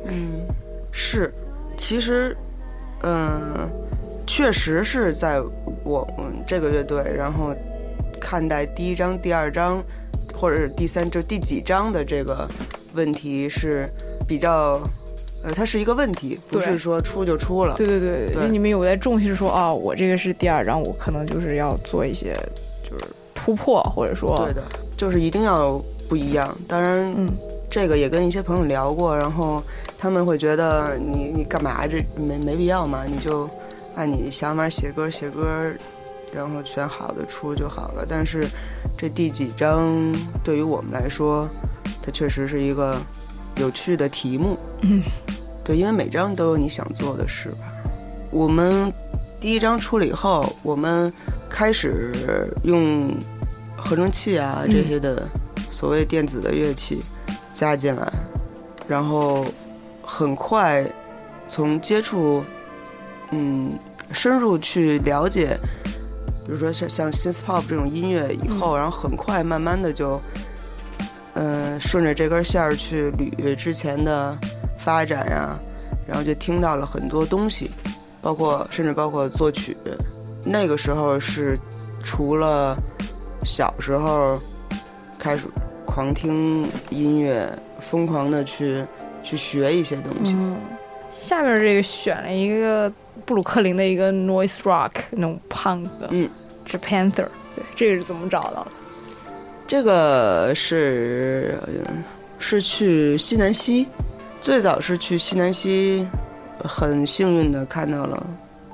[0.05, 0.43] 嗯，
[0.93, 1.33] 是，
[1.78, 2.37] 其实，
[3.03, 3.66] 嗯，
[4.26, 5.41] 确实是在
[5.83, 7.55] 我们这个乐队，然后
[8.20, 9.83] 看待第一张、第二章，
[10.41, 12.49] 或者是第三就第几章的这个
[12.95, 13.86] 问题是
[14.26, 14.80] 比较，
[15.43, 17.74] 呃，它是一个问题，不是说出就出了。
[17.76, 22.32] 对对对，对因为你们有在重视说啊，我这个是第二章，我可能就是要做一些
[22.82, 24.62] 就是突破，或者说对的，
[24.97, 25.78] 就是一定要
[26.09, 26.57] 不一样。
[26.66, 27.28] 当然，嗯，
[27.68, 29.62] 这个也跟一些朋友聊过，然后
[29.99, 33.47] 他们会觉得你你干嘛这没没必要嘛，你就
[33.95, 35.45] 按你想法写歌写歌，
[36.34, 38.07] 然后选好的出就好了。
[38.09, 38.47] 但是
[39.01, 41.49] 这第几章对于我们来说，
[42.03, 42.99] 它确实是一个
[43.57, 44.59] 有趣的题目。
[44.83, 45.03] 嗯，
[45.65, 47.73] 对，因为每章都有你想做的事吧。
[48.31, 48.93] 我们
[49.41, 51.11] 第一章出了以后，我们
[51.49, 53.11] 开始用
[53.75, 55.27] 合成器啊这些的
[55.71, 57.01] 所谓电子的乐器
[57.55, 58.07] 加进来，
[58.87, 59.47] 然后
[60.03, 60.87] 很快
[61.49, 62.45] 从接触，
[63.31, 63.73] 嗯，
[64.13, 65.57] 深入去了解，
[66.51, 70.21] 比如说像像 synth pop 这种音乐以后，然后很快慢慢的就，
[71.35, 74.37] 呃，顺着这根线儿去捋之前的
[74.77, 75.57] 发展呀，
[76.09, 77.71] 然后就听到了很多东西，
[78.21, 79.77] 包括甚至包括作曲，
[80.43, 81.57] 那个时候是
[82.03, 82.77] 除了
[83.45, 84.37] 小时候
[85.21, 85.47] 开始
[85.87, 87.49] 狂听音乐，
[87.79, 88.85] 疯狂的去
[89.23, 90.35] 去学一些东西。
[90.37, 90.57] 嗯，
[91.17, 92.93] 下面这个选了一个
[93.31, 96.28] 布鲁克林的一个 noise rock 那种 punk，嗯，
[96.66, 98.66] 是 Panther，对，这个是怎么找到的？
[99.68, 101.95] 这个是呃
[102.41, 103.87] 是去西南西，
[104.43, 106.09] 最早是去西南西，
[106.64, 108.20] 很幸运的看到了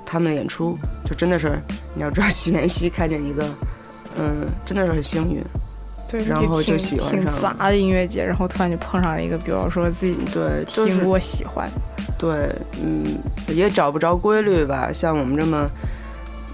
[0.03, 1.59] 他们的演出，就真的是
[1.93, 3.45] 你要知道西南西看见一个，
[4.17, 5.39] 嗯，真的是很幸运。
[6.07, 11.69] 对，然后就喜欢上了杂的音乐节，然后突然就碰上了一个，比方说自己对，就是听过喜欢，
[12.17, 12.49] 对，
[12.81, 13.03] 嗯，
[13.49, 14.89] 也找不着规律吧。
[14.93, 15.69] 像我们这么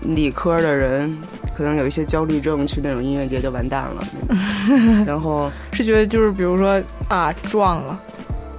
[0.01, 1.15] 理科的人，
[1.55, 4.03] 可能有一些焦虑症，去那种音乐节就完蛋了。
[5.05, 8.01] 然后是觉得就是比如说啊撞了，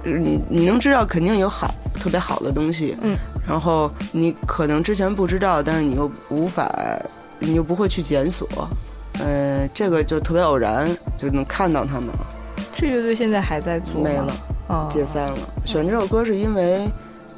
[0.03, 3.17] 你你能知道肯定有好特别好的东西，嗯，
[3.47, 6.71] 然后你可能之前不知道，但是你又无法，
[7.39, 8.47] 你又不会去检索，
[9.19, 10.87] 呃，这个就特别偶然
[11.17, 12.27] 就能看到他们了，
[12.75, 14.35] 这乐队现在还在做吗没了。
[14.67, 15.37] 啊，解散了。
[15.63, 16.87] 选这首歌是因为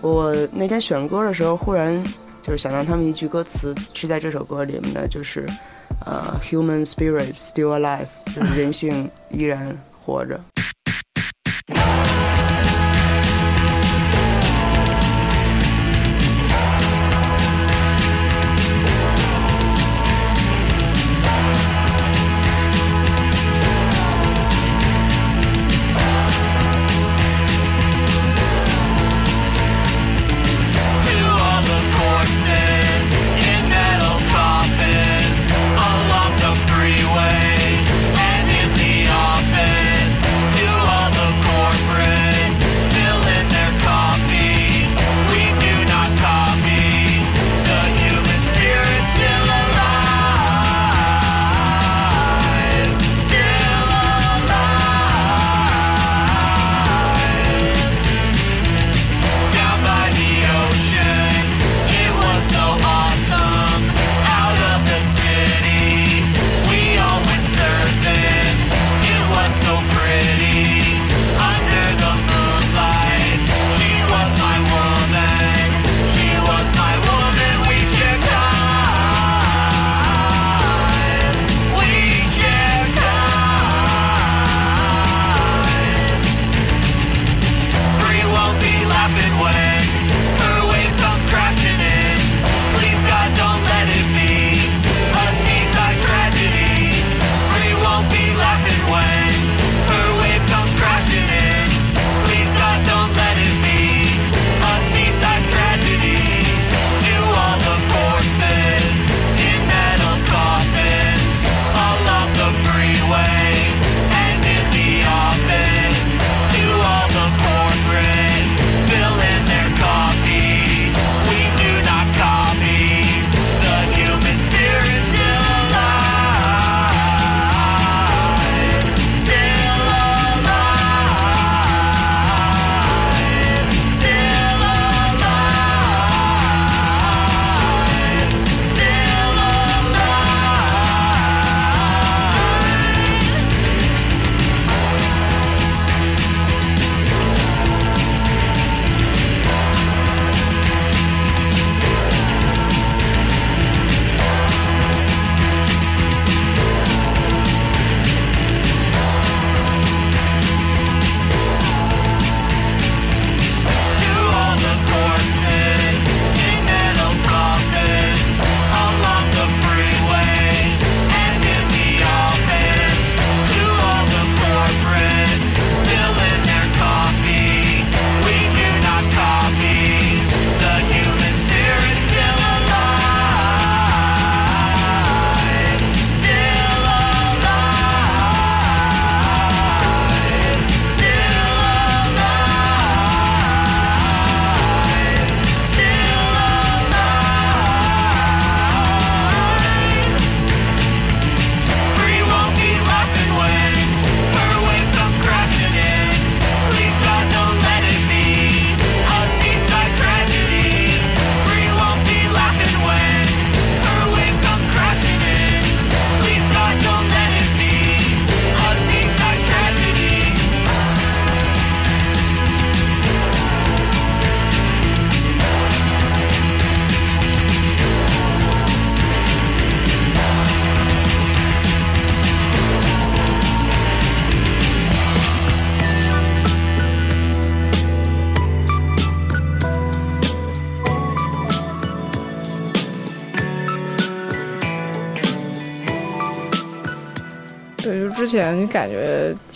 [0.02, 2.04] 我那天选歌的时候，忽然
[2.42, 5.46] 就是想到他们一句歌词是在这首歌里面的，就是
[6.06, 10.40] 呃，human spirit still alive，就是人性依然活着。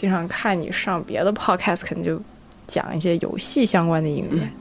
[0.01, 2.19] 经常看你上别的 podcast，可能就
[2.65, 4.51] 讲一些游戏相关的音乐。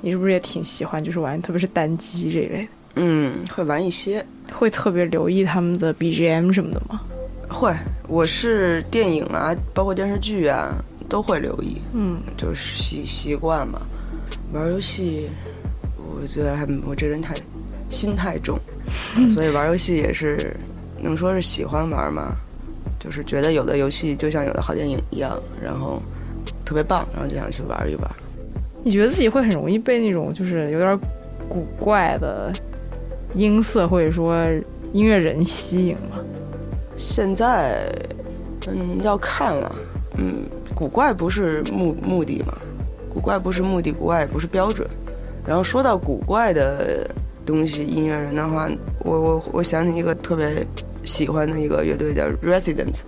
[0.00, 2.68] 你是不是也挺喜欢，就是玩，特别是单机这一类的？
[2.94, 7.00] 嗯，会玩一些，会特别留意他们的 BGM 什么的吗？
[7.48, 7.74] 会。
[8.06, 10.72] 我是电影啊，包括电视剧啊，
[11.08, 13.82] 都会留意，嗯，就是习习惯嘛。
[14.52, 15.28] 玩游戏，
[15.96, 17.34] 我觉得还我这人太
[17.90, 18.56] 心太重，
[19.34, 20.56] 所以玩游戏也是
[21.02, 22.36] 能说是喜欢玩嘛，
[23.06, 26.02] 就是觉得有的游戏就像有的好电影一样，然后
[26.64, 28.10] 特别棒，然后就想去玩一玩。
[28.82, 30.98] 你觉得自己会很容易被那种就是有点
[31.48, 32.52] 古怪的
[33.34, 34.44] 音色或者说
[34.92, 36.18] 音乐人吸引吗？
[36.96, 37.88] 现在，
[38.66, 39.74] 嗯，要看了，
[40.16, 40.44] 嗯，
[40.74, 42.56] 古怪不是目目的嘛，
[43.12, 44.88] 古怪不是目的，古怪也不是标准。
[45.46, 47.08] 然后说到古怪的
[47.44, 48.68] 东西，音乐人的话，
[49.00, 50.66] 我我我想起一个特别
[51.06, 52.98] 喜欢的一个乐队叫 Residents，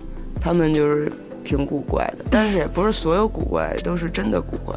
[0.41, 1.11] 他们就是
[1.43, 4.75] 挺古怪的，但是也不是所有古怪都是真的古怪。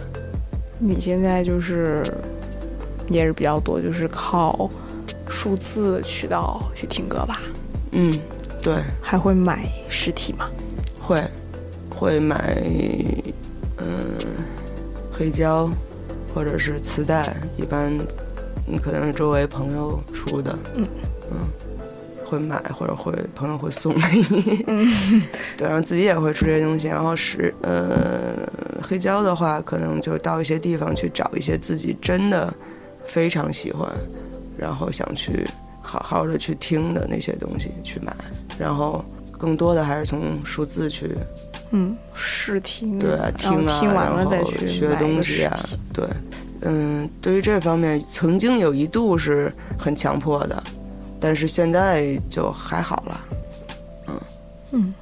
[0.78, 2.02] 你现在就是
[3.08, 4.68] 也是比较多，就是靠
[5.28, 7.40] 数字渠道去听歌吧？
[7.92, 8.12] 嗯，
[8.62, 10.50] 对，还会买实体吗？
[11.00, 11.22] 会
[11.88, 12.56] 会买
[13.78, 13.86] 嗯
[15.12, 15.70] 黑胶
[16.34, 17.92] 或者是磁带，一般
[18.66, 20.84] 你可能是周围朋友出的，嗯
[21.30, 21.38] 嗯，
[22.32, 25.22] 会买或者会朋友会送给你，嗯。
[25.58, 28.48] 对，然后自己也会出这些东西，然后是呃
[28.82, 32.52] 黑胶的话，可能就到一些地方去找一些自己真的
[33.04, 33.86] 非常喜欢，
[34.56, 35.46] 然后想去
[35.82, 38.14] 好好的去听的那些东西去买，
[38.58, 39.04] 然后
[39.36, 41.10] 更多的还是从数字去
[41.72, 45.58] 嗯，试听，对啊，听啊，听完了然后再去学东西啊，
[45.92, 46.06] 对，
[46.62, 50.62] 嗯，对于这方面，曾经有一度是很强迫的，
[51.22, 53.20] 但是现在就还好了，
[54.08, 54.20] 嗯。
[54.72, 54.94] 嗯，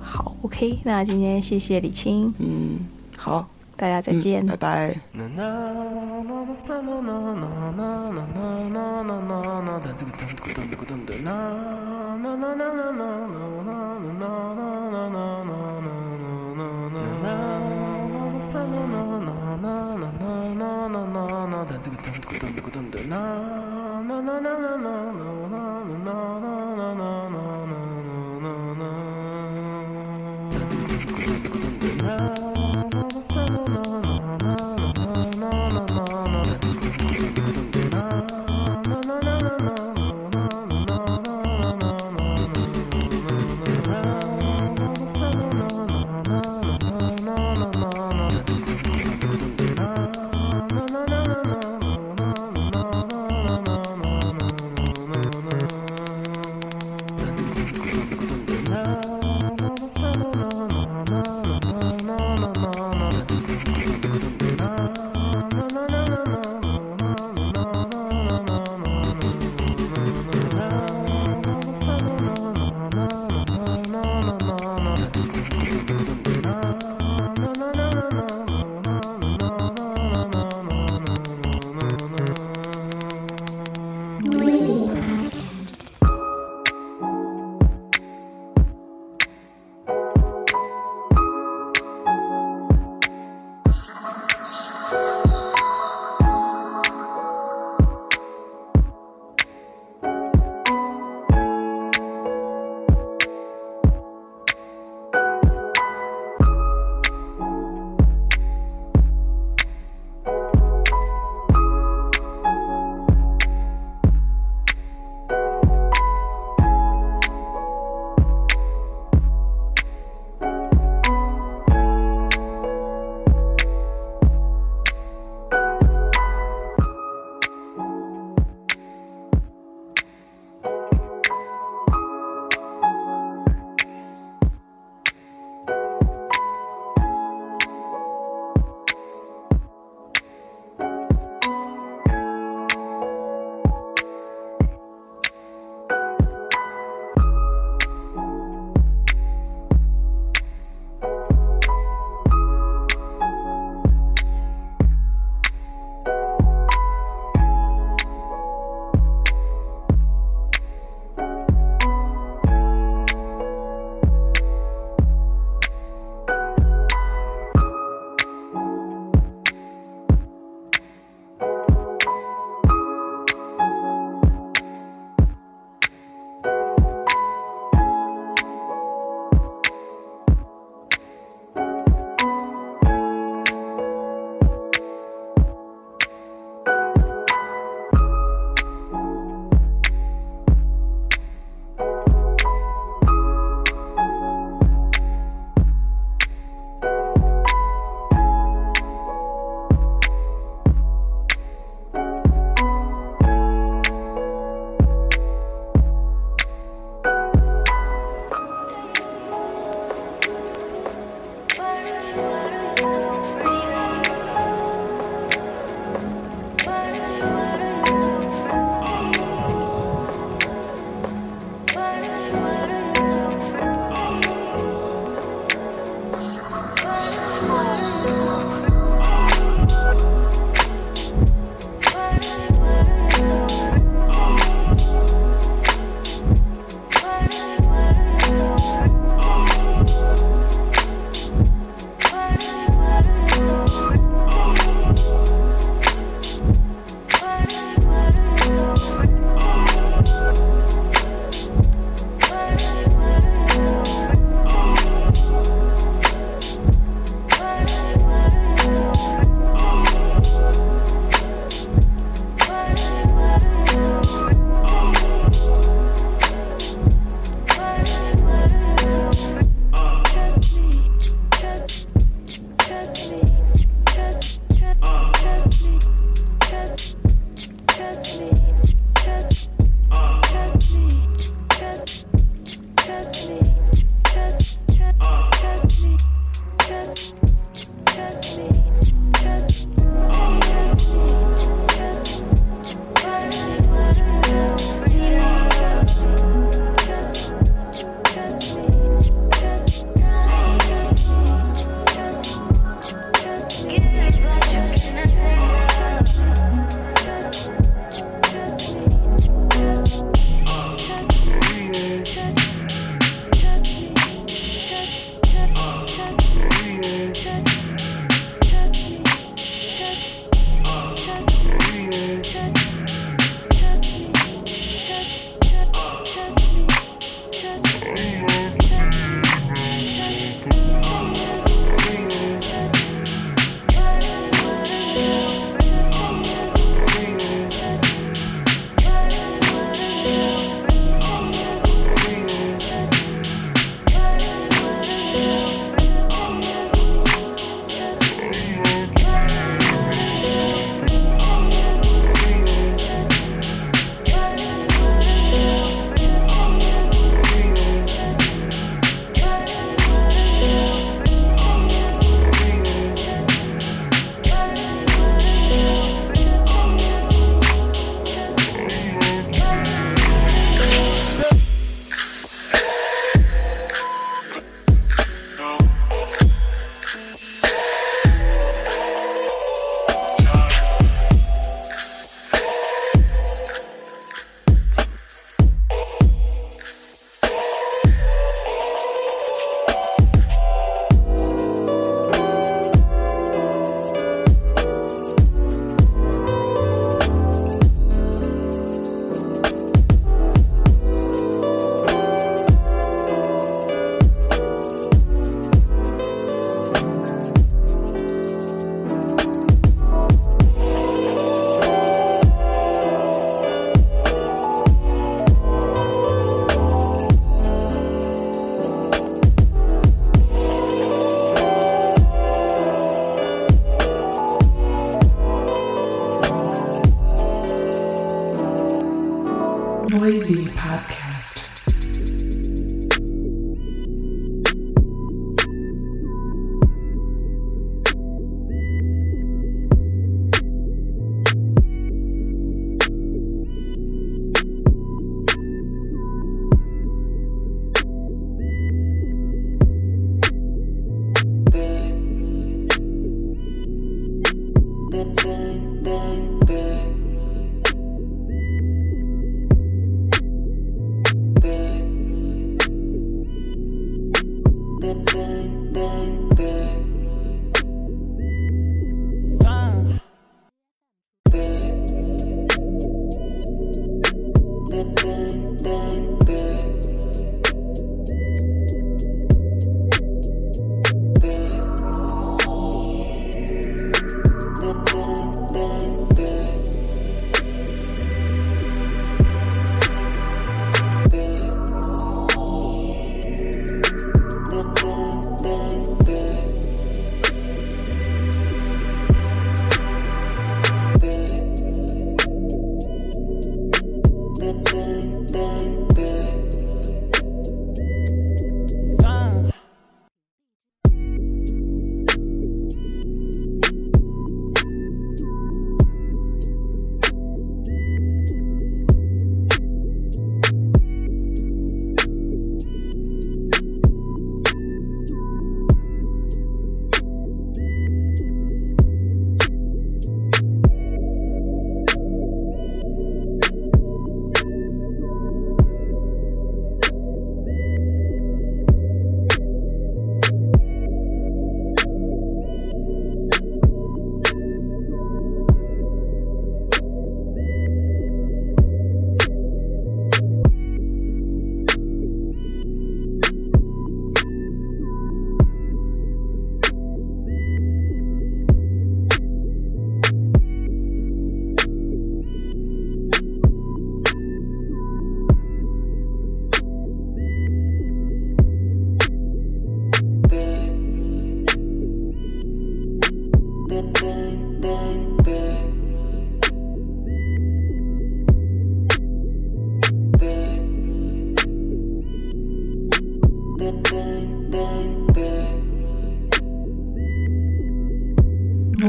[0.00, 2.78] 好，OK，那今天谢谢李青，嗯，
[3.16, 3.44] 好，
[3.76, 4.56] 大家再嗯见，拜。
[4.56, 4.94] 拜。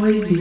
[0.09, 0.38] Noisy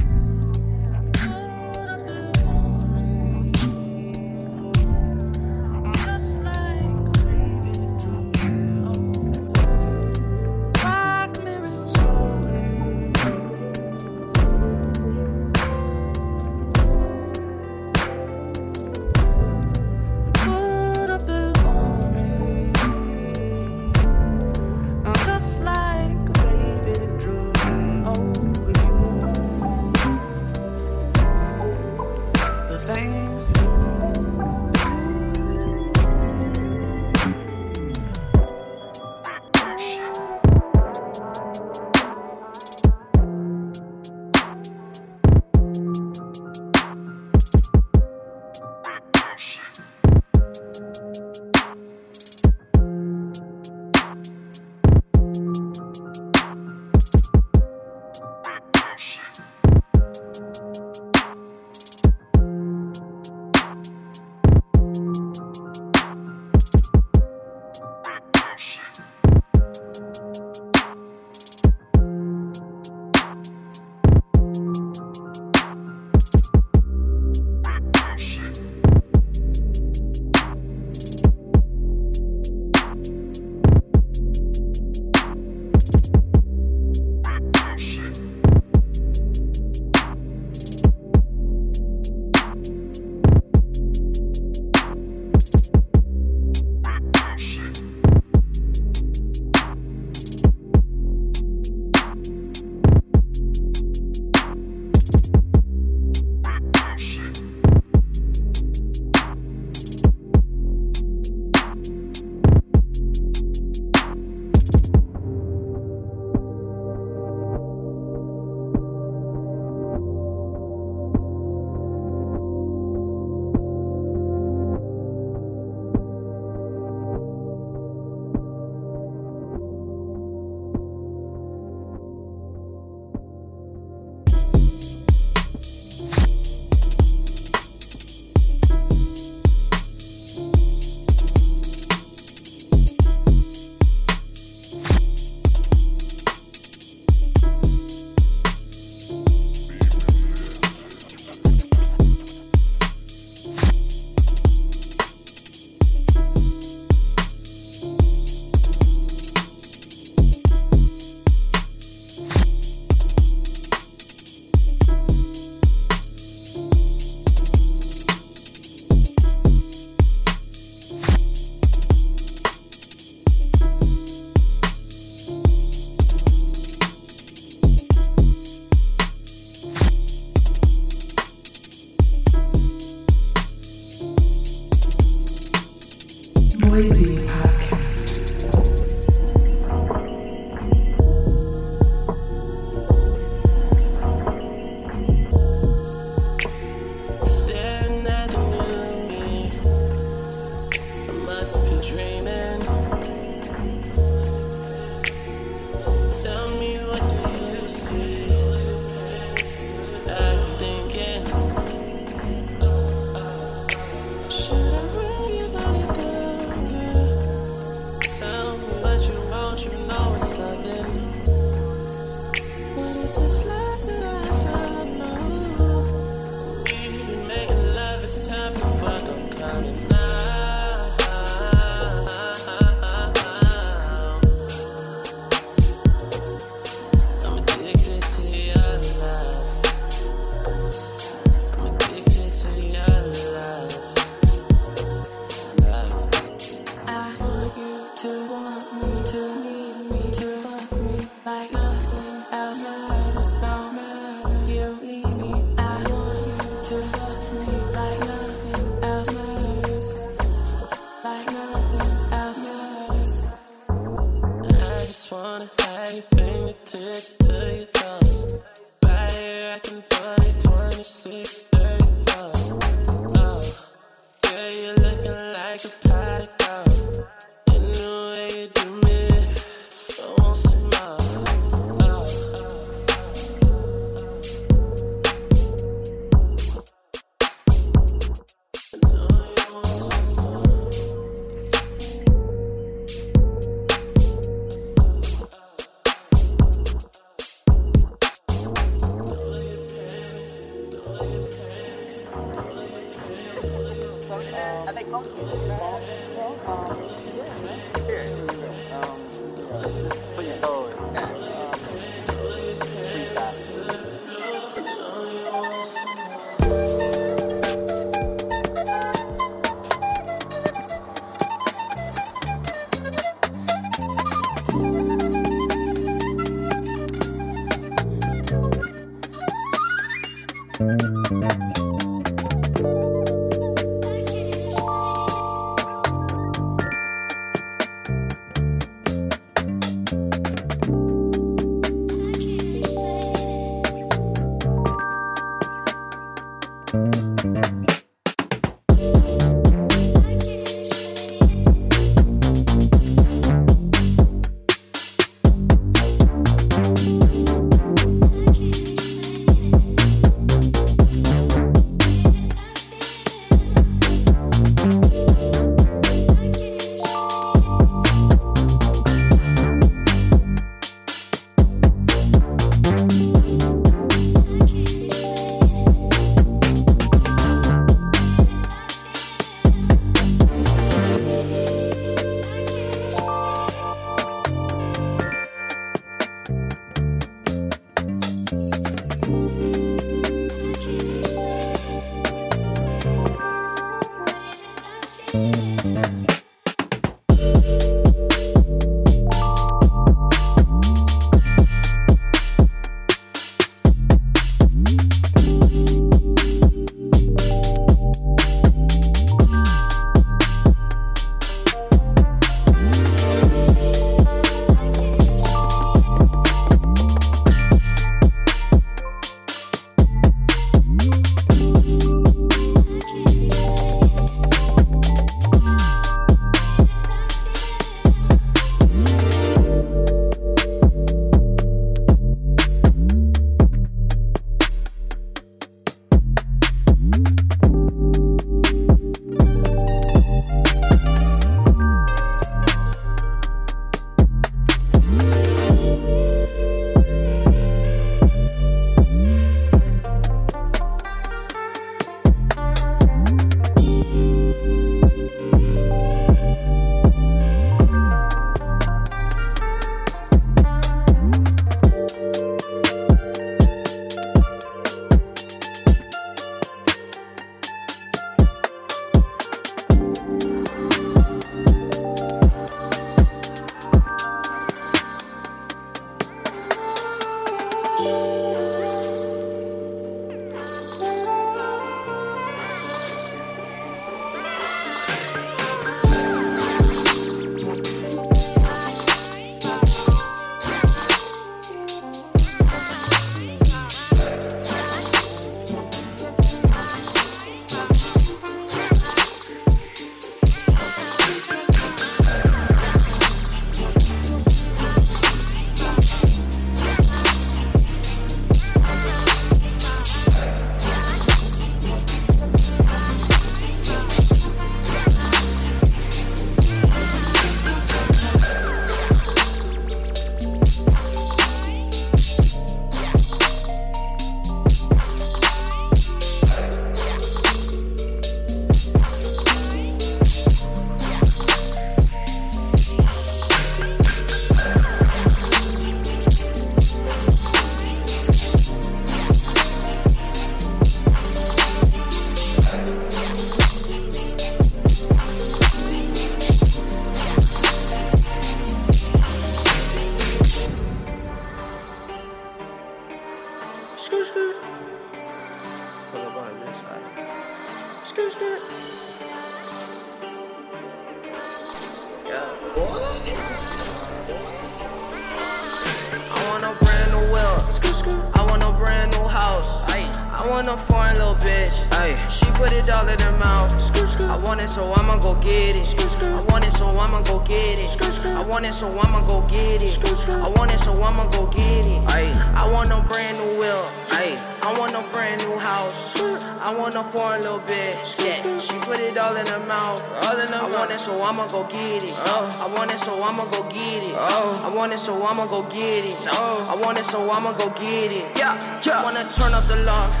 [594.82, 596.08] so I'ma go get it.
[596.08, 598.18] I want it, so I'ma go get it.
[598.18, 598.34] Yeah,
[598.66, 598.80] yeah.
[598.80, 600.00] I wanna turn up the loft.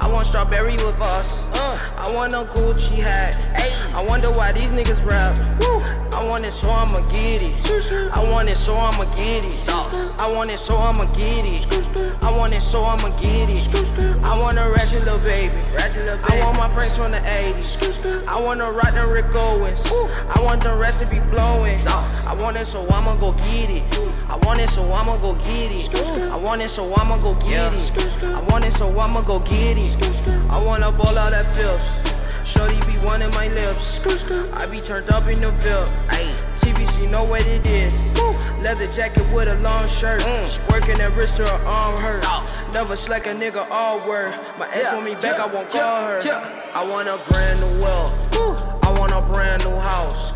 [0.00, 1.42] I want strawberry with us.
[1.54, 3.40] I want a Gucci hat.
[3.92, 5.36] I wonder why these niggas rap.
[6.14, 8.12] I want it, so I'ma get it.
[8.16, 9.68] I want it, so I'ma get it.
[10.20, 12.24] I want it, so I'ma get it.
[12.24, 14.28] I want it, so I'ma get it.
[14.28, 15.54] I want a ratchet little baby.
[15.76, 18.26] I want my friends from the 80s.
[18.28, 19.82] I want to rock the Rick Owens.
[20.36, 21.74] I want the rest to be blowing.
[21.86, 24.03] I want it, so I'ma go get it.
[24.34, 25.94] I want it, so I'ma go get it.
[26.28, 28.24] I want it, so I'ma go get it.
[28.24, 29.96] I want it, so I'ma go get it.
[30.50, 31.86] I wanna ball out that filth.
[32.44, 34.00] Shorty be wanting my lips.
[34.60, 35.52] I be turned up in the.
[36.08, 37.94] Ayy, TBC know what it is.
[38.60, 40.20] Leather jacket with a long shirt.
[40.68, 42.24] Working that wrist to her arm hurt.
[42.74, 44.34] Never slack a nigga all word.
[44.58, 46.20] My ex want me back, I won't call her.
[46.74, 48.53] I want a brand new will.
[48.94, 50.32] I want a brand new house.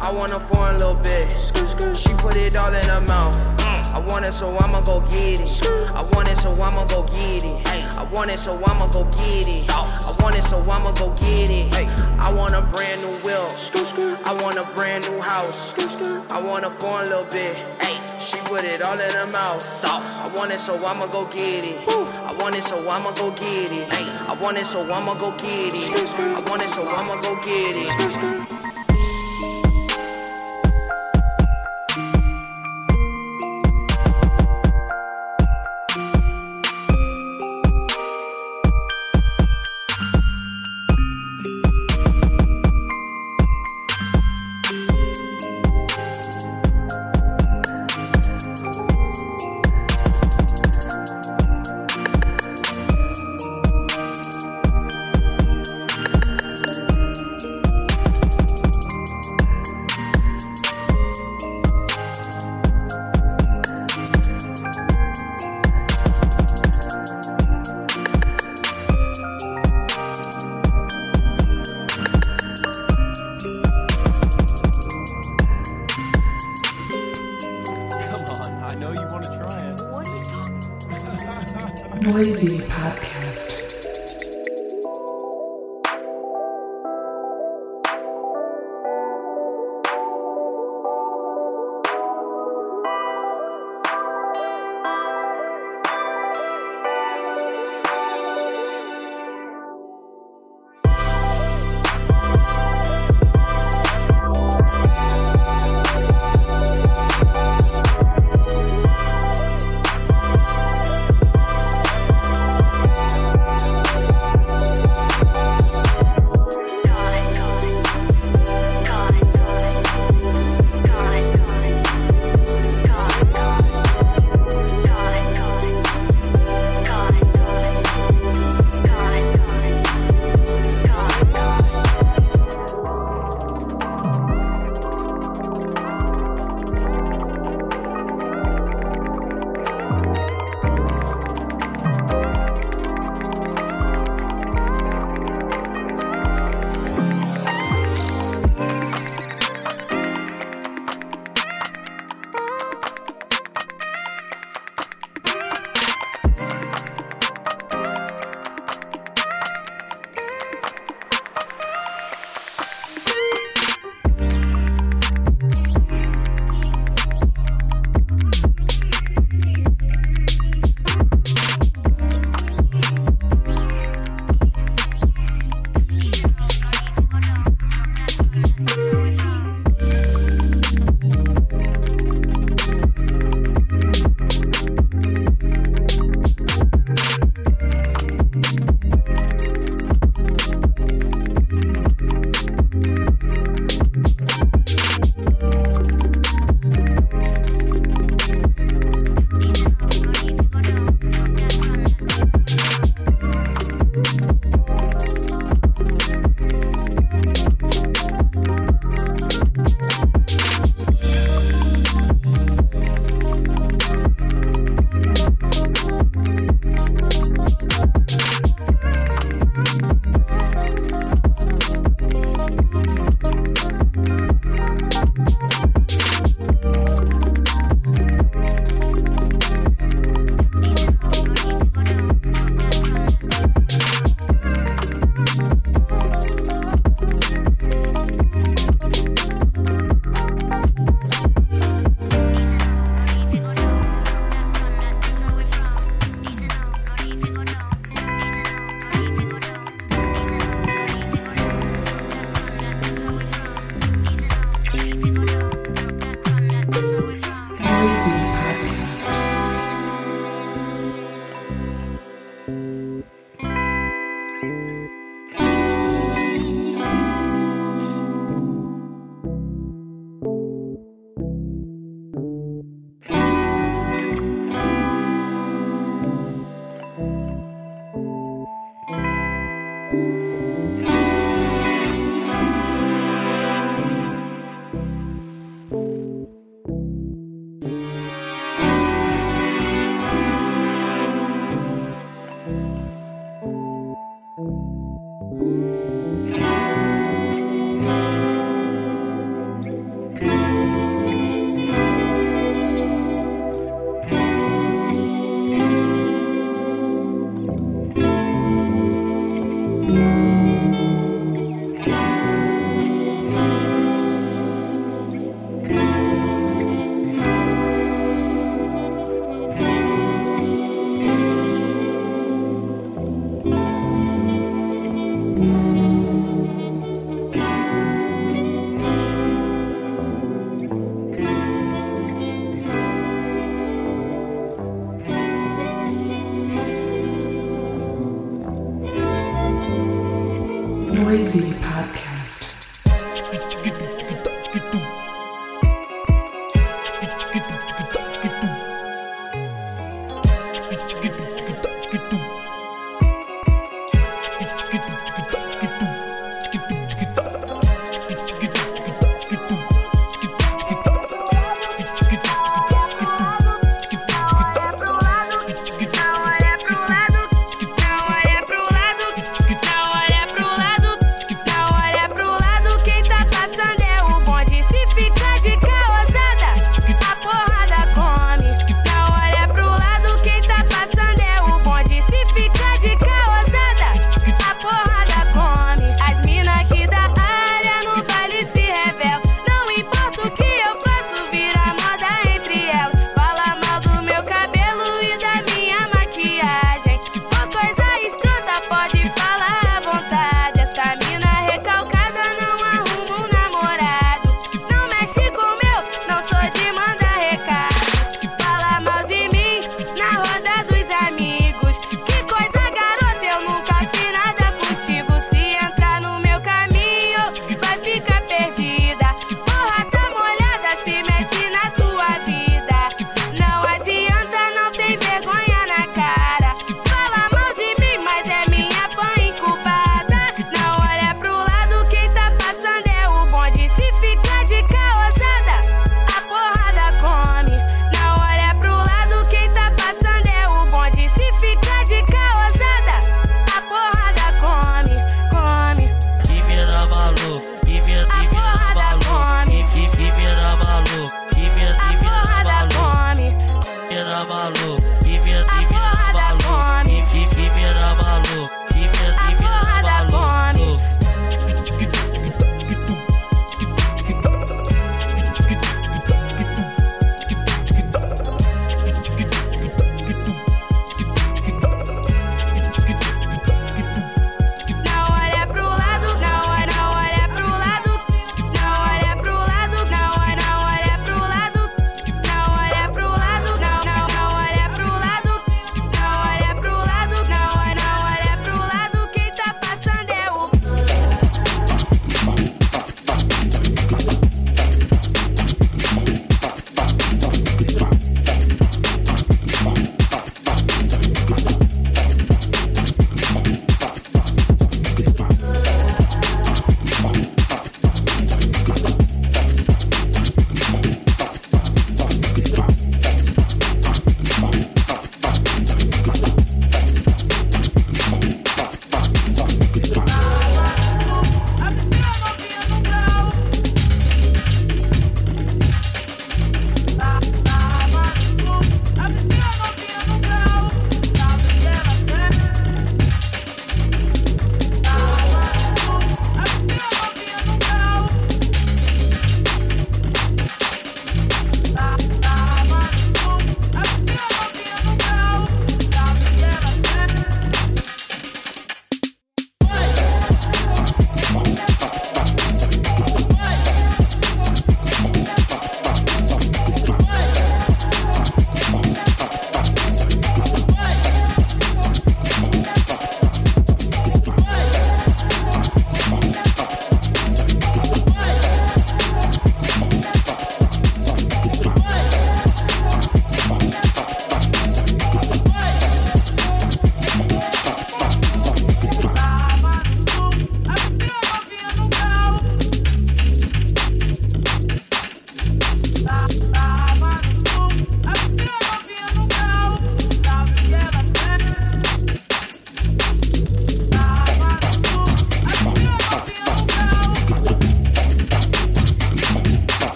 [0.00, 1.96] I want a foreign little bitch.
[1.96, 3.38] She put it all in her mouth.
[3.60, 5.94] I want it, so I'ma go get it.
[5.94, 7.68] I want it, so I'ma go get it.
[7.96, 9.70] I want it, so I'ma go get it.
[9.70, 11.72] I want it, so I'ma go get it.
[12.18, 13.48] I want a brand new wheel.
[14.26, 15.74] I want a brand new house.
[16.32, 17.64] I want a foreign little bitch.
[18.20, 19.62] She put it all in her mouth.
[19.62, 20.16] Sauce.
[20.18, 21.88] I want it, so I'ma go get it.
[21.88, 23.88] I want it, so I'ma go get it.
[24.28, 26.18] I want it, so I'ma go get it.
[26.20, 28.59] I want it, so I'ma go get it.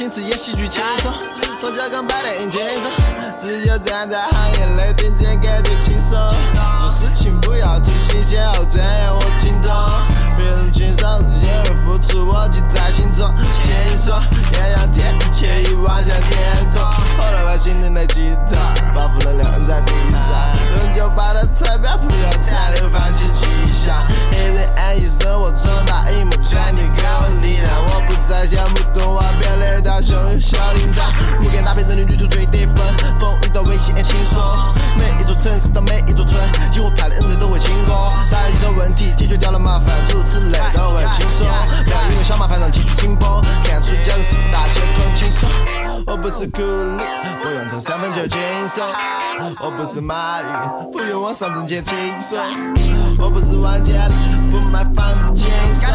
[0.00, 0.82] 亲自演戏剧情
[46.40, 47.04] 是库里
[47.44, 48.82] 我用投三分球轻松
[49.62, 52.38] 我不是马云不用往上挣钱轻松。
[53.18, 55.92] 我不是王健林不买房子轻松。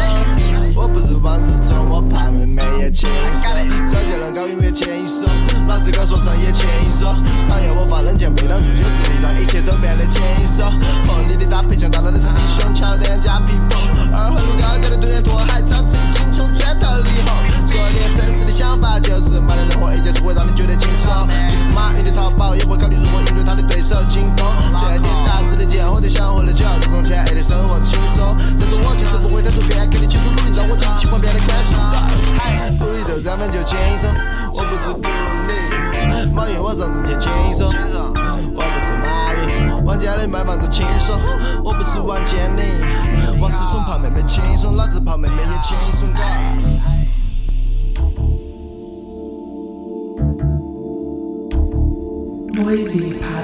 [0.76, 3.50] 我不是王思聪我怕妹妹也轻松。
[3.88, 5.28] 周杰伦搞音乐轻松
[5.66, 7.12] 老子搞说唱也轻松。
[7.48, 10.70] 讨厌我放冷箭被挡住有实力让一切都变得轻松。
[11.06, 24.46] 和你的搭配像大佬的弟兄乔丹加皮蓬二环路高架的对面脱鞋章子怡轻松穿透力吼说的我的想法就是没得任何一件事会让你觉得轻松即使是马云的淘宝也会考虑如何应对他的对手京东
[24.78, 34.10] 赚点大日的钱喝就想喝的酒日光前意的生活轻松但是我其实不会贪图片刻的轻松努力让我自己情况变得宽松鼓励的咱们就轻松
[34.52, 35.02] 我不是鼓
[35.48, 37.66] 励马云我让挣钱轻松
[38.54, 41.18] 我不是马云王健林卖房子轻松
[41.64, 47.05] 我不是王健林王思聪泡妹妹轻松老子泡妹妹也轻松
[52.66, 52.76] 嘎。
[52.76, 53.35] Noisy Podcast.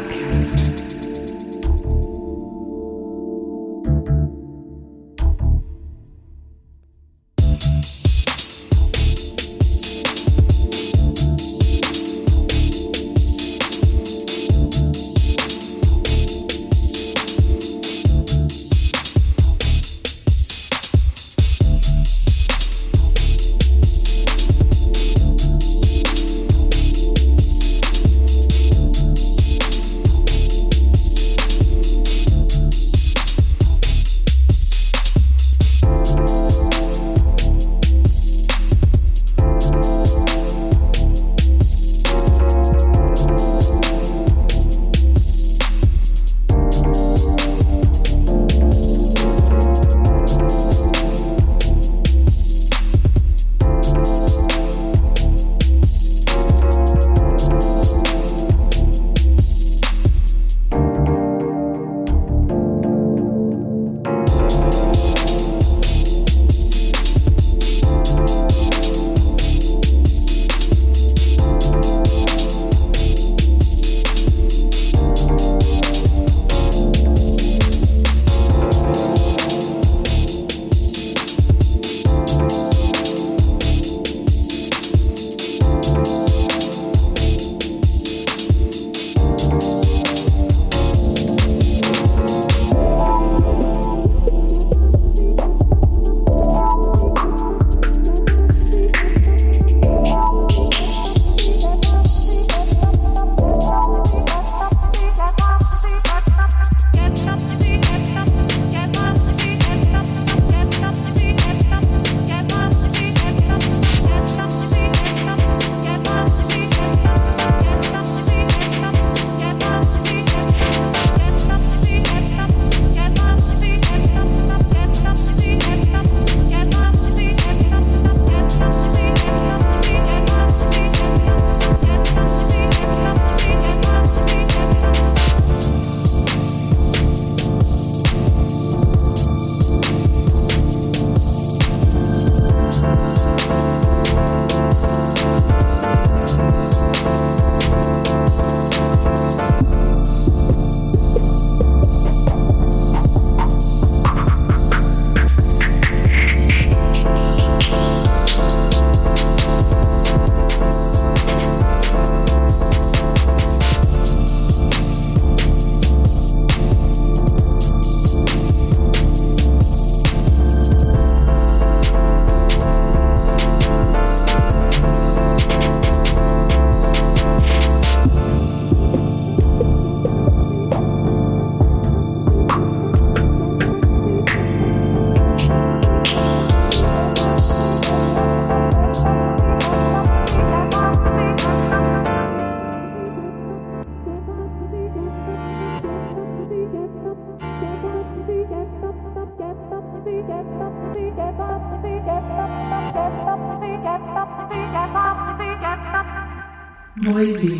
[207.22, 207.51] Crazy.